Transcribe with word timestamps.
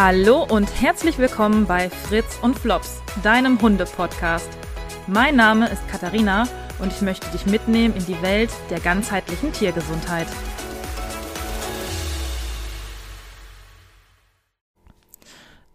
Hallo 0.00 0.46
und 0.48 0.80
herzlich 0.80 1.18
willkommen 1.18 1.66
bei 1.66 1.90
Fritz 1.90 2.38
und 2.40 2.56
Flops, 2.56 3.02
deinem 3.24 3.60
Hunde-Podcast. 3.60 4.48
Mein 5.08 5.34
Name 5.34 5.68
ist 5.68 5.88
Katharina 5.88 6.46
und 6.78 6.92
ich 6.92 7.00
möchte 7.00 7.28
dich 7.32 7.46
mitnehmen 7.46 7.96
in 7.96 8.06
die 8.06 8.22
Welt 8.22 8.48
der 8.70 8.78
ganzheitlichen 8.78 9.52
Tiergesundheit. 9.52 10.28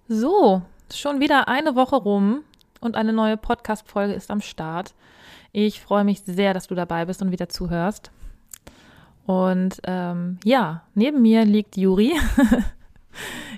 So, 0.08 0.62
schon 0.90 1.20
wieder 1.20 1.50
eine 1.50 1.76
Woche 1.76 1.98
rum 1.98 2.46
und 2.80 2.96
eine 2.96 3.12
neue 3.12 3.36
Podcast-Folge 3.36 4.14
ist 4.14 4.32
am 4.32 4.40
Start. 4.40 4.94
Ich 5.52 5.82
freue 5.82 6.06
mich 6.06 6.22
sehr, 6.22 6.54
dass 6.54 6.68
du 6.68 6.76
dabei 6.76 7.04
bist 7.04 7.22
und 7.22 7.32
wieder 7.32 7.50
zuhörst. 7.50 8.10
Und 9.26 9.82
ähm, 9.84 10.40
ja, 10.46 10.84
neben 10.96 11.22
mir 11.22 11.44
liegt 11.44 11.76
Juri. 11.76 12.14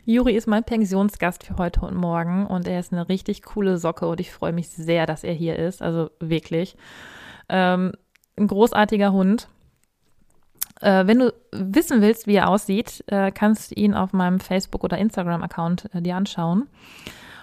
Juri 0.05 0.33
ist 0.33 0.47
mein 0.47 0.63
Pensionsgast 0.63 1.43
für 1.43 1.57
heute 1.57 1.81
und 1.81 1.95
morgen 1.95 2.45
und 2.45 2.67
er 2.67 2.79
ist 2.79 2.93
eine 2.93 3.09
richtig 3.09 3.41
coole 3.41 3.77
Socke 3.77 4.07
und 4.07 4.19
ich 4.19 4.31
freue 4.31 4.53
mich 4.53 4.69
sehr, 4.69 5.07
dass 5.07 5.23
er 5.23 5.33
hier 5.33 5.57
ist. 5.57 5.81
Also 5.81 6.11
wirklich. 6.19 6.77
Ähm, 7.49 7.91
ein 8.37 8.47
großartiger 8.47 9.11
Hund. 9.11 9.47
Äh, 10.81 11.07
wenn 11.07 11.19
du 11.19 11.33
wissen 11.51 12.01
willst, 12.01 12.27
wie 12.27 12.35
er 12.35 12.49
aussieht, 12.49 13.03
äh, 13.07 13.31
kannst 13.31 13.71
du 13.71 13.75
ihn 13.75 13.95
auf 13.95 14.13
meinem 14.13 14.39
Facebook- 14.39 14.83
oder 14.83 14.97
Instagram-Account 14.99 15.89
äh, 15.95 16.01
dir 16.01 16.15
anschauen. 16.15 16.67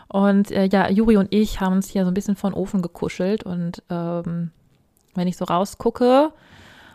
Und 0.07 0.53
äh, 0.53 0.67
ja, 0.67 0.89
Juri 0.89 1.17
und 1.17 1.33
ich 1.35 1.61
haben 1.61 1.75
uns 1.75 1.89
hier 1.89 2.05
so 2.05 2.11
ein 2.11 2.15
bisschen 2.15 2.37
von 2.37 2.55
Ofen 2.55 2.83
gekuschelt 2.83 3.45
und 3.45 3.83
ähm, 3.89 4.51
wenn 5.15 5.27
ich 5.27 5.37
so 5.37 5.47
rausgucke 5.47 6.33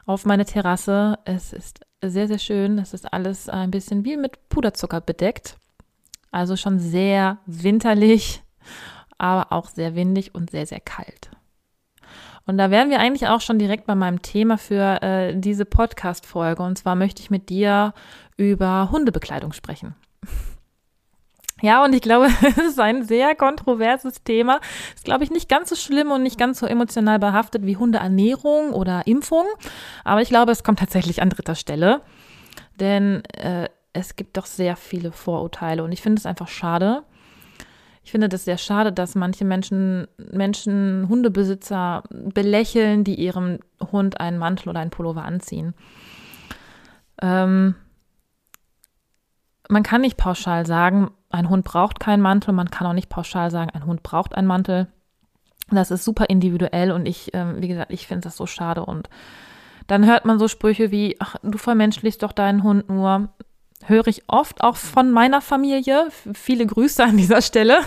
auf 0.05 0.25
meine 0.25 0.45
Terrasse, 0.45 1.17
es 1.25 1.51
ist 1.51 1.86
sehr, 2.03 2.27
sehr 2.27 2.39
schön. 2.39 2.77
Es 2.77 2.93
ist 2.93 3.11
alles 3.11 3.49
ein 3.49 3.71
bisschen 3.71 4.05
wie 4.05 4.17
mit 4.17 4.49
Puderzucker 4.49 5.01
bedeckt. 5.01 5.57
Also 6.31 6.55
schon 6.55 6.79
sehr 6.79 7.39
winterlich, 7.45 8.43
aber 9.17 9.51
auch 9.51 9.67
sehr 9.67 9.95
windig 9.95 10.35
und 10.35 10.51
sehr, 10.51 10.65
sehr 10.65 10.79
kalt. 10.79 11.31
Und 12.45 12.57
da 12.57 12.71
wären 12.71 12.89
wir 12.89 12.99
eigentlich 12.99 13.27
auch 13.27 13.41
schon 13.41 13.59
direkt 13.59 13.87
bei 13.87 13.95
meinem 13.95 14.21
Thema 14.21 14.57
für 14.57 15.01
äh, 15.01 15.37
diese 15.37 15.65
Podcast-Folge. 15.65 16.63
Und 16.63 16.77
zwar 16.77 16.95
möchte 16.95 17.21
ich 17.21 17.29
mit 17.29 17.49
dir 17.49 17.93
über 18.37 18.89
Hundebekleidung 18.91 19.51
sprechen. 19.51 19.95
Ja, 21.61 21.83
und 21.83 21.93
ich 21.93 22.01
glaube, 22.01 22.27
es 22.41 22.57
ist 22.57 22.79
ein 22.79 23.03
sehr 23.03 23.35
kontroverses 23.35 24.23
Thema. 24.23 24.59
Ist, 24.95 25.05
glaube 25.05 25.23
ich, 25.23 25.31
nicht 25.31 25.49
ganz 25.49 25.69
so 25.69 25.75
schlimm 25.75 26.11
und 26.11 26.23
nicht 26.23 26.37
ganz 26.37 26.59
so 26.59 26.65
emotional 26.65 27.19
behaftet 27.19 27.65
wie 27.65 27.77
Hundeernährung 27.77 28.73
oder 28.73 29.07
Impfung. 29.07 29.45
Aber 30.03 30.21
ich 30.21 30.29
glaube, 30.29 30.51
es 30.51 30.63
kommt 30.63 30.79
tatsächlich 30.79 31.21
an 31.21 31.29
dritter 31.29 31.55
Stelle. 31.55 32.01
Denn 32.79 33.23
äh, 33.33 33.69
es 33.93 34.15
gibt 34.15 34.37
doch 34.37 34.45
sehr 34.45 34.75
viele 34.75 35.11
Vorurteile 35.11 35.83
und 35.83 35.91
ich 35.91 36.01
finde 36.01 36.19
es 36.19 36.25
einfach 36.27 36.47
schade. 36.47 37.03
Ich 38.03 38.11
finde 38.11 38.29
das 38.29 38.45
sehr 38.45 38.57
schade, 38.57 38.93
dass 38.93 39.15
manche 39.15 39.43
Menschen, 39.43 40.07
Menschen, 40.31 41.09
Hundebesitzer 41.09 42.03
belächeln, 42.09 43.03
die 43.03 43.15
ihrem 43.15 43.59
Hund 43.91 44.21
einen 44.21 44.37
Mantel 44.37 44.69
oder 44.69 44.79
einen 44.79 44.91
Pullover 44.91 45.25
anziehen. 45.25 45.73
Ähm, 47.21 47.75
man 49.69 49.83
kann 49.83 50.01
nicht 50.01 50.17
pauschal 50.17 50.65
sagen, 50.65 51.11
ein 51.29 51.49
Hund 51.49 51.65
braucht 51.65 51.99
keinen 51.99 52.21
Mantel. 52.21 52.53
Man 52.53 52.71
kann 52.71 52.87
auch 52.87 52.93
nicht 52.93 53.09
pauschal 53.09 53.51
sagen, 53.51 53.71
ein 53.71 53.85
Hund 53.85 54.03
braucht 54.03 54.35
einen 54.35 54.47
Mantel. 54.47 54.87
Das 55.69 55.91
ist 55.91 56.05
super 56.05 56.25
individuell 56.29 56.91
und 56.91 57.05
ich, 57.05 57.31
ähm, 57.33 57.61
wie 57.61 57.67
gesagt, 57.67 57.91
ich 57.91 58.07
finde 58.07 58.21
das 58.21 58.37
so 58.37 58.45
schade. 58.45 58.85
Und 58.85 59.09
dann 59.87 60.05
hört 60.05 60.25
man 60.25 60.39
so 60.39 60.47
Sprüche 60.47 60.91
wie, 60.91 61.17
ach, 61.19 61.35
du 61.43 61.57
vermenschlichst 61.57 62.23
doch 62.23 62.31
deinen 62.31 62.63
Hund 62.63 62.89
nur. 62.89 63.29
Höre 63.85 64.07
ich 64.07 64.23
oft 64.27 64.61
auch 64.61 64.75
von 64.75 65.11
meiner 65.11 65.39
Familie. 65.39 66.07
Viele 66.33 66.65
Grüße 66.65 67.03
an 67.03 67.17
dieser 67.17 67.41
Stelle. 67.41 67.79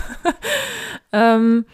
ähm, 1.11 1.65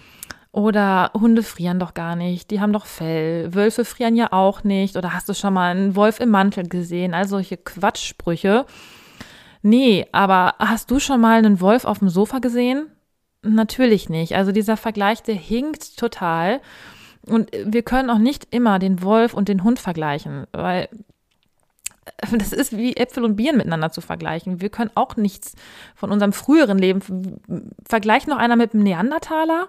oder 0.51 1.11
Hunde 1.13 1.43
frieren 1.43 1.77
doch 1.77 1.93
gar 1.93 2.15
nicht, 2.15 2.49
die 2.49 2.59
haben 2.59 2.73
doch 2.73 2.87
Fell. 2.87 3.53
Wölfe 3.53 3.85
frieren 3.85 4.15
ja 4.15 4.31
auch 4.31 4.63
nicht. 4.63 4.95
Oder 4.95 5.13
hast 5.13 5.29
du 5.29 5.35
schon 5.35 5.53
mal 5.53 5.69
einen 5.69 5.95
Wolf 5.95 6.19
im 6.19 6.29
Mantel 6.29 6.67
gesehen? 6.67 7.13
All 7.13 7.27
solche 7.27 7.57
Quatschsprüche. 7.57 8.65
Nee, 9.67 10.05
aber 10.13 10.55
hast 10.59 10.91
du 10.91 10.97
schon 10.97 11.19
mal 11.19 11.39
einen 11.39 11.59
Wolf 11.59 11.83
auf 11.83 11.99
dem 11.99 12.07
Sofa 12.07 12.39
gesehen? 12.39 12.87
Natürlich 13.41 14.07
nicht. 14.07 14.33
Also 14.33 14.53
dieser 14.53 14.77
Vergleich, 14.77 15.23
der 15.23 15.35
hinkt 15.35 15.97
total. 15.97 16.61
Und 17.25 17.51
wir 17.65 17.83
können 17.83 18.09
auch 18.09 18.17
nicht 18.17 18.47
immer 18.51 18.79
den 18.79 19.03
Wolf 19.03 19.33
und 19.33 19.49
den 19.49 19.65
Hund 19.65 19.79
vergleichen, 19.79 20.47
weil 20.53 20.87
das 22.31 22.53
ist 22.53 22.77
wie 22.77 22.95
Äpfel 22.95 23.25
und 23.25 23.35
Bieren 23.35 23.57
miteinander 23.57 23.91
zu 23.91 23.99
vergleichen. 23.99 24.61
Wir 24.61 24.69
können 24.69 24.91
auch 24.95 25.17
nichts 25.17 25.55
von 25.95 26.13
unserem 26.13 26.31
früheren 26.31 26.77
Leben. 26.77 27.01
Vergleicht 27.85 28.29
noch 28.29 28.37
einer 28.37 28.55
mit 28.55 28.73
einem 28.73 28.83
Neandertaler? 28.83 29.67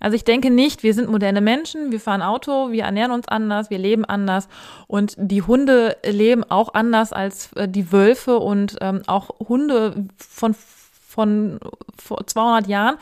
Also 0.00 0.16
ich 0.16 0.24
denke 0.24 0.50
nicht, 0.50 0.82
wir 0.82 0.94
sind 0.94 1.10
moderne 1.10 1.40
Menschen, 1.40 1.92
wir 1.92 2.00
fahren 2.00 2.22
Auto, 2.22 2.72
wir 2.72 2.84
ernähren 2.84 3.12
uns 3.12 3.28
anders, 3.28 3.70
wir 3.70 3.78
leben 3.78 4.04
anders 4.04 4.48
und 4.86 5.14
die 5.18 5.42
Hunde 5.42 5.96
leben 6.04 6.42
auch 6.44 6.74
anders 6.74 7.12
als 7.12 7.52
äh, 7.52 7.68
die 7.68 7.92
Wölfe 7.92 8.38
und 8.38 8.78
ähm, 8.80 9.02
auch 9.06 9.28
Hunde 9.38 10.06
von, 10.16 10.54
von 10.54 11.60
vor 11.98 12.26
200 12.26 12.66
Jahren. 12.66 12.96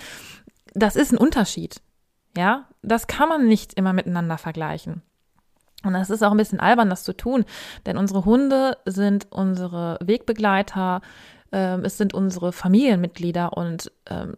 Das 0.74 0.96
ist 0.96 1.12
ein 1.12 1.18
Unterschied. 1.18 1.80
Ja, 2.36 2.66
das 2.82 3.06
kann 3.06 3.28
man 3.28 3.46
nicht 3.46 3.74
immer 3.74 3.92
miteinander 3.92 4.38
vergleichen. 4.38 5.02
Und 5.84 5.92
das 5.92 6.10
ist 6.10 6.22
auch 6.22 6.32
ein 6.32 6.36
bisschen 6.36 6.60
albern, 6.60 6.90
das 6.90 7.04
zu 7.04 7.16
tun, 7.16 7.44
denn 7.86 7.96
unsere 7.96 8.24
Hunde 8.24 8.76
sind 8.84 9.28
unsere 9.30 9.98
Wegbegleiter, 10.02 11.00
ähm, 11.52 11.84
es 11.84 11.96
sind 11.96 12.14
unsere 12.14 12.52
Familienmitglieder 12.52 13.56
und 13.56 13.90
ähm, 14.08 14.36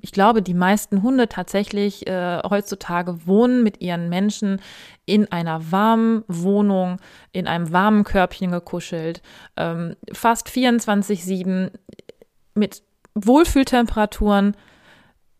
ich 0.00 0.10
glaube, 0.10 0.42
die 0.42 0.54
meisten 0.54 1.02
Hunde 1.02 1.28
tatsächlich 1.28 2.06
äh, 2.08 2.40
heutzutage 2.42 3.24
wohnen 3.26 3.62
mit 3.62 3.80
ihren 3.80 4.08
Menschen 4.08 4.60
in 5.06 5.30
einer 5.30 5.70
warmen 5.70 6.24
Wohnung, 6.26 6.98
in 7.30 7.46
einem 7.46 7.72
warmen 7.72 8.02
Körbchen 8.02 8.50
gekuschelt, 8.50 9.22
ähm, 9.56 9.94
fast 10.12 10.48
24-7 10.48 11.70
mit 12.54 12.82
Wohlfühltemperaturen. 13.14 14.56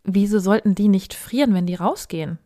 Wieso 0.04 0.38
sollten 0.38 0.74
die 0.76 0.88
nicht 0.88 1.14
frieren, 1.14 1.54
wenn 1.54 1.66
die 1.66 1.74
rausgehen? 1.74 2.38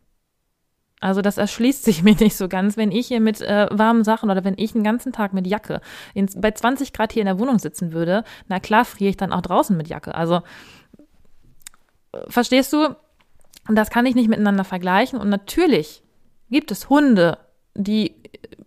Also 0.99 1.21
das 1.21 1.37
erschließt 1.37 1.83
sich 1.83 2.03
mir 2.03 2.15
nicht 2.15 2.35
so 2.35 2.47
ganz, 2.47 2.77
wenn 2.77 2.91
ich 2.91 3.07
hier 3.07 3.19
mit 3.19 3.41
äh, 3.41 3.67
warmen 3.71 4.03
Sachen 4.03 4.29
oder 4.29 4.43
wenn 4.43 4.55
ich 4.57 4.73
einen 4.73 4.83
ganzen 4.83 5.13
Tag 5.13 5.33
mit 5.33 5.47
Jacke 5.47 5.81
in, 6.13 6.27
bei 6.37 6.51
20 6.51 6.93
Grad 6.93 7.13
hier 7.13 7.21
in 7.21 7.27
der 7.27 7.39
Wohnung 7.39 7.59
sitzen 7.59 7.93
würde, 7.93 8.23
na 8.47 8.59
klar 8.59 8.85
friere 8.85 9.09
ich 9.09 9.17
dann 9.17 9.33
auch 9.33 9.41
draußen 9.41 9.75
mit 9.75 9.87
Jacke. 9.87 10.15
Also 10.15 10.41
äh, 12.11 12.19
verstehst 12.29 12.73
du? 12.73 12.95
Das 13.69 13.89
kann 13.89 14.05
ich 14.05 14.15
nicht 14.15 14.29
miteinander 14.29 14.63
vergleichen. 14.63 15.19
Und 15.19 15.29
natürlich 15.29 16.01
gibt 16.49 16.71
es 16.71 16.89
Hunde, 16.89 17.37
die 17.75 18.15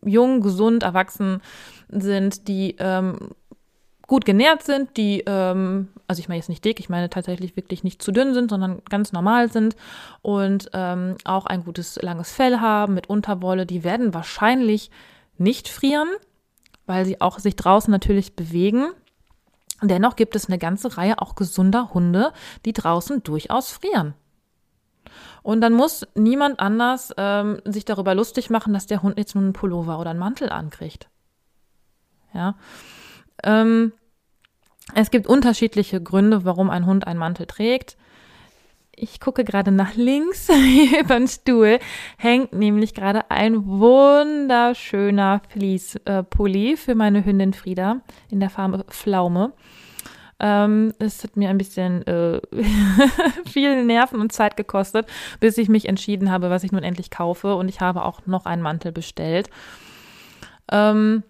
jung, 0.05 0.41
gesund, 0.41 0.83
erwachsen 0.83 1.41
sind, 1.89 2.49
die 2.49 2.77
ähm, 2.79 3.31
gut 4.10 4.25
genährt 4.25 4.65
sind, 4.65 4.97
die, 4.97 5.22
ähm, 5.25 5.87
also 6.09 6.19
ich 6.19 6.28
meine 6.28 6.38
jetzt 6.38 6.48
nicht 6.48 6.65
dick, 6.65 6.81
ich 6.81 6.88
meine 6.88 7.10
tatsächlich 7.10 7.54
wirklich 7.54 7.84
nicht 7.84 8.03
zu 8.03 8.10
dünn 8.10 8.34
sind, 8.34 8.50
sondern 8.50 8.82
ganz 8.91 9.12
normal 9.12 9.53
sind 9.53 9.76
und 10.21 10.69
ähm, 10.72 11.15
auch 11.22 11.47
ein 11.47 11.62
gutes 11.62 11.94
langes 12.03 12.32
Fell 12.32 12.59
haben 12.59 12.94
mit 12.94 13.09
Unterwolle, 13.09 13.66
die 13.66 13.84
werden 13.84 14.12
wahrscheinlich 14.12 14.91
nicht 15.38 15.69
frieren, 15.69 16.09
weil 16.87 17.04
sie 17.04 17.21
auch 17.21 17.38
sich 17.38 17.54
draußen 17.54 17.88
natürlich 17.88 18.34
bewegen. 18.34 18.88
Dennoch 19.81 20.16
gibt 20.16 20.34
es 20.34 20.48
eine 20.48 20.59
ganze 20.59 20.97
Reihe 20.97 21.22
auch 21.22 21.37
gesunder 21.37 21.94
Hunde, 21.94 22.32
die 22.65 22.72
draußen 22.72 23.22
durchaus 23.22 23.71
frieren. 23.71 24.15
Und 25.44 25.60
dann 25.60 25.72
muss 25.72 26.04
niemand 26.16 26.59
anders 26.59 27.15
ähm, 27.16 27.60
sich 27.65 27.84
darüber 27.84 28.16
lustig 28.16 28.50
machen, 28.50 28.72
dass 28.72 28.88
der 28.88 29.04
Hund 29.04 29.19
jetzt 29.19 29.37
nur 29.37 29.44
einen 29.44 29.53
Pullover 29.53 30.00
oder 30.00 30.10
einen 30.10 30.19
Mantel 30.19 30.48
ankriegt. 30.48 31.09
Ja. 32.34 32.56
Ähm, 33.44 33.92
es 34.95 35.11
gibt 35.11 35.27
unterschiedliche 35.27 36.03
Gründe, 36.03 36.45
warum 36.45 36.71
ein 36.71 36.87
Hund 36.87 37.07
einen 37.07 37.19
Mantel 37.19 37.47
trägt. 37.47 37.97
Ich 38.95 39.19
gucke 39.21 39.45
gerade 39.45 39.71
nach 39.71 39.95
links 39.95 40.49
über 41.01 41.19
den 41.19 41.28
Stuhl, 41.28 41.78
hängt 42.19 42.53
nämlich 42.53 42.93
gerade 42.95 43.31
ein 43.31 43.66
wunderschöner 43.66 45.41
Fließpulli 45.49 46.77
für 46.77 46.95
meine 46.95 47.25
Hündin 47.25 47.54
Frieda 47.54 48.01
in 48.31 48.41
der 48.41 48.51
Farbe 48.51 48.84
Pflaume. 48.89 49.53
Ähm, 50.39 50.95
es 50.99 51.22
hat 51.22 51.37
mir 51.37 51.51
ein 51.51 51.59
bisschen 51.59 52.07
äh, 52.07 52.41
viel 53.47 53.84
Nerven 53.84 54.21
und 54.21 54.33
Zeit 54.33 54.57
gekostet, 54.57 55.07
bis 55.39 55.59
ich 55.59 55.69
mich 55.69 55.87
entschieden 55.87 56.31
habe, 56.31 56.51
was 56.51 56.65
ich 56.65 56.72
nun 56.72 56.83
endlich 56.83 57.10
kaufe. 57.10 57.54
Und 57.54 57.69
ich 57.69 57.81
habe 57.81 58.04
auch 58.04 58.27
noch 58.27 58.47
einen 58.47 58.63
Mantel 58.63 58.91
bestellt. 58.91 59.51
Ähm, 60.72 61.22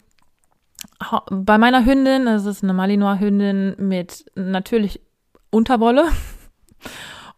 bei 1.31 1.59
meiner 1.59 1.85
Hündin, 1.85 2.27
das 2.27 2.47
ist 2.47 2.63
eine 2.63 2.73
Malinois-Hündin 2.73 3.77
mit 3.79 4.25
natürlich 4.35 5.01
Unterwolle. 5.51 6.05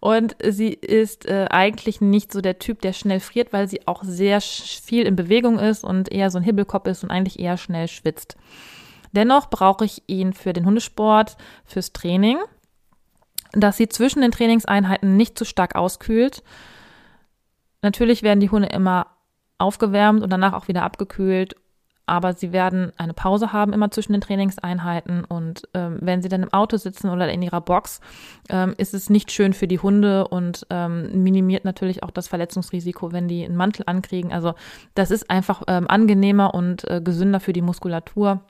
Und 0.00 0.34
sie 0.44 0.72
ist 0.72 1.26
äh, 1.26 1.46
eigentlich 1.48 2.00
nicht 2.00 2.32
so 2.32 2.40
der 2.40 2.58
Typ, 2.58 2.80
der 2.80 2.92
schnell 2.92 3.20
friert, 3.20 3.52
weil 3.52 3.68
sie 3.68 3.86
auch 3.86 4.02
sehr 4.02 4.40
viel 4.40 5.06
in 5.06 5.14
Bewegung 5.14 5.60
ist 5.60 5.84
und 5.84 6.10
eher 6.10 6.28
so 6.28 6.38
ein 6.38 6.44
Hibbelkopf 6.44 6.88
ist 6.88 7.04
und 7.04 7.12
eigentlich 7.12 7.38
eher 7.38 7.56
schnell 7.56 7.86
schwitzt. 7.86 8.36
Dennoch 9.12 9.48
brauche 9.48 9.84
ich 9.84 10.02
ihn 10.08 10.32
für 10.32 10.52
den 10.52 10.66
Hundesport, 10.66 11.36
fürs 11.64 11.92
Training. 11.92 12.38
dass 13.52 13.76
sie 13.76 13.88
zwischen 13.88 14.22
den 14.22 14.32
Trainingseinheiten 14.32 15.16
nicht 15.16 15.38
zu 15.38 15.44
stark 15.44 15.74
auskühlt. 15.76 16.42
Natürlich 17.82 18.22
werden 18.22 18.40
die 18.40 18.50
Hunde 18.50 18.68
immer 18.68 19.08
aufgewärmt 19.58 20.22
und 20.22 20.32
danach 20.32 20.54
auch 20.54 20.68
wieder 20.68 20.82
abgekühlt 20.82 21.54
aber 22.12 22.34
sie 22.34 22.52
werden 22.52 22.92
eine 22.98 23.14
Pause 23.14 23.54
haben 23.54 23.72
immer 23.72 23.90
zwischen 23.90 24.12
den 24.12 24.20
Trainingseinheiten 24.20 25.24
und 25.24 25.62
ähm, 25.72 25.96
wenn 26.02 26.20
sie 26.20 26.28
dann 26.28 26.42
im 26.42 26.52
Auto 26.52 26.76
sitzen 26.76 27.08
oder 27.08 27.32
in 27.32 27.40
ihrer 27.40 27.62
Box, 27.62 28.02
ähm, 28.50 28.74
ist 28.76 28.92
es 28.92 29.08
nicht 29.08 29.32
schön 29.32 29.54
für 29.54 29.66
die 29.66 29.78
Hunde 29.78 30.28
und 30.28 30.66
ähm, 30.68 31.22
minimiert 31.22 31.64
natürlich 31.64 32.02
auch 32.02 32.10
das 32.10 32.28
Verletzungsrisiko, 32.28 33.12
wenn 33.12 33.28
die 33.28 33.46
einen 33.46 33.56
Mantel 33.56 33.84
ankriegen. 33.86 34.30
Also 34.30 34.52
das 34.94 35.10
ist 35.10 35.30
einfach 35.30 35.62
ähm, 35.68 35.88
angenehmer 35.88 36.54
und 36.54 36.86
äh, 36.90 37.00
gesünder 37.00 37.40
für 37.40 37.54
die 37.54 37.62
Muskulatur. 37.62 38.42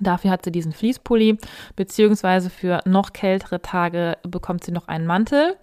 Dafür 0.00 0.30
hat 0.30 0.42
sie 0.42 0.50
diesen 0.50 0.72
Fließpulli, 0.72 1.36
beziehungsweise 1.76 2.48
für 2.48 2.80
noch 2.86 3.12
kältere 3.12 3.60
Tage 3.60 4.16
bekommt 4.22 4.64
sie 4.64 4.72
noch 4.72 4.88
einen 4.88 5.06
Mantel. 5.06 5.54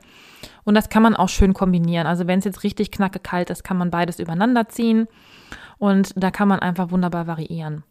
Und 0.66 0.76
das 0.76 0.90
kann 0.90 1.02
man 1.02 1.16
auch 1.16 1.30
schön 1.30 1.56
kombinieren. 1.56 2.06
Also 2.06 2.28
wenn 2.28 2.38
es 2.38 2.46
jetzt 2.46 2.64
richtig 2.64 2.92
knacke 2.92 3.18
kalt 3.18 3.50
ist, 3.50 3.64
kann 3.64 3.78
man 3.78 3.90
beides 3.90 4.20
übereinander 4.20 4.70
ziehen. 4.70 5.08
Und 5.78 6.12
da 6.16 6.32
kann 6.32 6.48
man 6.48 6.60
einfach 6.60 6.92
wunderbar 6.92 7.28
variieren. 7.28 7.84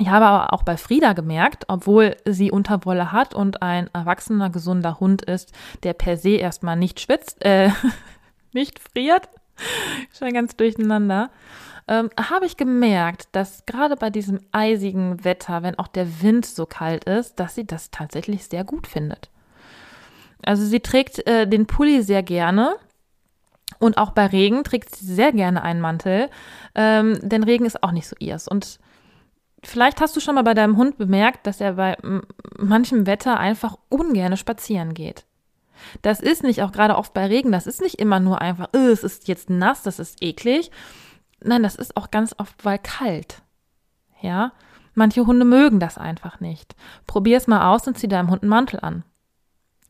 Ich 0.00 0.08
habe 0.08 0.26
aber 0.26 0.52
auch 0.52 0.62
bei 0.62 0.76
Frieda 0.76 1.12
gemerkt, 1.12 1.64
obwohl 1.68 2.16
sie 2.24 2.52
Unterwolle 2.52 3.10
hat 3.10 3.34
und 3.34 3.62
ein 3.62 3.90
erwachsener, 3.92 4.48
gesunder 4.48 5.00
Hund 5.00 5.22
ist, 5.22 5.52
der 5.82 5.92
per 5.92 6.16
se 6.16 6.36
erstmal 6.36 6.76
nicht 6.76 7.00
schwitzt, 7.00 7.44
äh, 7.44 7.70
nicht 8.52 8.78
friert, 8.78 9.28
schon 10.16 10.32
ganz 10.32 10.56
durcheinander, 10.56 11.30
ähm, 11.88 12.10
habe 12.20 12.46
ich 12.46 12.56
gemerkt, 12.56 13.28
dass 13.32 13.66
gerade 13.66 13.96
bei 13.96 14.10
diesem 14.10 14.40
eisigen 14.52 15.24
Wetter, 15.24 15.62
wenn 15.62 15.78
auch 15.78 15.88
der 15.88 16.22
Wind 16.22 16.46
so 16.46 16.66
kalt 16.66 17.04
ist, 17.04 17.40
dass 17.40 17.54
sie 17.54 17.66
das 17.66 17.90
tatsächlich 17.90 18.44
sehr 18.44 18.62
gut 18.62 18.86
findet. 18.86 19.30
Also 20.44 20.64
sie 20.64 20.80
trägt 20.80 21.26
äh, 21.26 21.48
den 21.48 21.66
Pulli 21.66 22.02
sehr 22.02 22.22
gerne 22.22 22.76
und 23.78 23.98
auch 23.98 24.10
bei 24.10 24.26
Regen 24.26 24.64
trägt 24.64 24.94
sie 24.94 25.06
sehr 25.06 25.32
gerne 25.32 25.62
einen 25.62 25.80
Mantel, 25.80 26.30
ähm, 26.74 27.18
denn 27.22 27.44
Regen 27.44 27.66
ist 27.66 27.82
auch 27.82 27.92
nicht 27.92 28.08
so 28.08 28.16
ihrs. 28.18 28.48
Und 28.48 28.78
vielleicht 29.62 30.00
hast 30.00 30.16
du 30.16 30.20
schon 30.20 30.34
mal 30.34 30.42
bei 30.42 30.54
deinem 30.54 30.76
Hund 30.76 30.98
bemerkt, 30.98 31.46
dass 31.46 31.60
er 31.60 31.74
bei 31.74 31.96
manchem 32.58 33.06
Wetter 33.06 33.38
einfach 33.38 33.76
ungerne 33.88 34.36
spazieren 34.36 34.94
geht. 34.94 35.24
Das 36.02 36.20
ist 36.20 36.42
nicht 36.42 36.62
auch 36.62 36.72
gerade 36.72 36.96
oft 36.96 37.14
bei 37.14 37.26
Regen, 37.26 37.52
das 37.52 37.66
ist 37.66 37.80
nicht 37.80 37.96
immer 37.96 38.18
nur 38.18 38.40
einfach, 38.40 38.68
oh, 38.74 38.88
es 38.88 39.04
ist 39.04 39.28
jetzt 39.28 39.48
nass, 39.48 39.82
das 39.82 39.98
ist 39.98 40.22
eklig. 40.22 40.70
Nein, 41.40 41.62
das 41.62 41.76
ist 41.76 41.96
auch 41.96 42.10
ganz 42.10 42.34
oft, 42.38 42.64
weil 42.64 42.78
kalt. 42.78 43.42
Ja, 44.20 44.52
manche 44.94 45.24
Hunde 45.24 45.44
mögen 45.44 45.78
das 45.78 45.98
einfach 45.98 46.40
nicht. 46.40 46.74
Probier 47.06 47.36
es 47.36 47.46
mal 47.46 47.72
aus 47.72 47.86
und 47.86 47.96
zieh 47.96 48.08
deinem 48.08 48.30
Hund 48.30 48.42
einen 48.42 48.50
Mantel 48.50 48.80
an. 48.80 49.04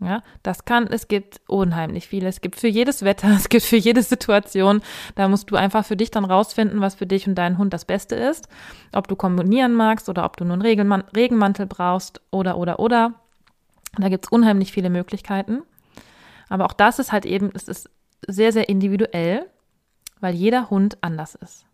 Ja, 0.01 0.23
das 0.45 0.65
kann, 0.65 0.87
es 0.87 1.09
gibt 1.09 1.41
unheimlich 1.49 2.07
viele. 2.07 2.29
Es 2.29 2.41
gibt 2.41 2.55
für 2.57 2.69
jedes 2.69 3.05
Wetter, 3.05 3.29
es 3.37 3.49
gibt 3.49 3.65
für 3.65 3.77
jede 3.77 4.03
Situation. 4.03 4.81
Da 5.17 5.29
musst 5.29 5.51
du 5.51 5.57
einfach 5.57 5.85
für 5.85 5.97
dich 5.97 6.11
dann 6.11 6.25
rausfinden, 6.25 6.81
was 6.81 6.95
für 6.95 7.07
dich 7.07 7.27
und 7.27 7.35
deinen 7.35 7.59
Hund 7.59 7.73
das 7.73 7.85
Beste 7.85 8.15
ist. 8.15 8.49
Ob 8.93 9.09
du 9.09 9.17
kombinieren 9.17 9.75
magst 9.75 10.09
oder 10.09 10.25
ob 10.25 10.37
du 10.37 10.45
nur 10.45 10.55
einen 10.55 10.63
Regenman 10.63 11.05
Regenmantel 11.15 11.67
brauchst 11.67 12.21
oder, 12.31 12.57
oder, 12.59 12.79
oder. 12.79 13.15
Da 13.97 14.09
gibt's 14.09 14.29
unheimlich 14.29 14.71
viele 14.71 14.91
Möglichkeiten. 14.91 15.63
Aber 16.49 16.67
auch 16.67 16.73
das 16.73 16.99
ist 16.99 17.11
halt 17.11 17.27
eben, 17.27 17.51
es 17.55 17.67
ist 17.67 17.91
sehr, 18.27 18.53
sehr 18.53 18.69
individuell, 18.69 19.47
weil 20.21 20.35
jeder 20.35 20.71
Hund 20.71 20.99
anders 21.01 21.35
ist. 21.35 21.68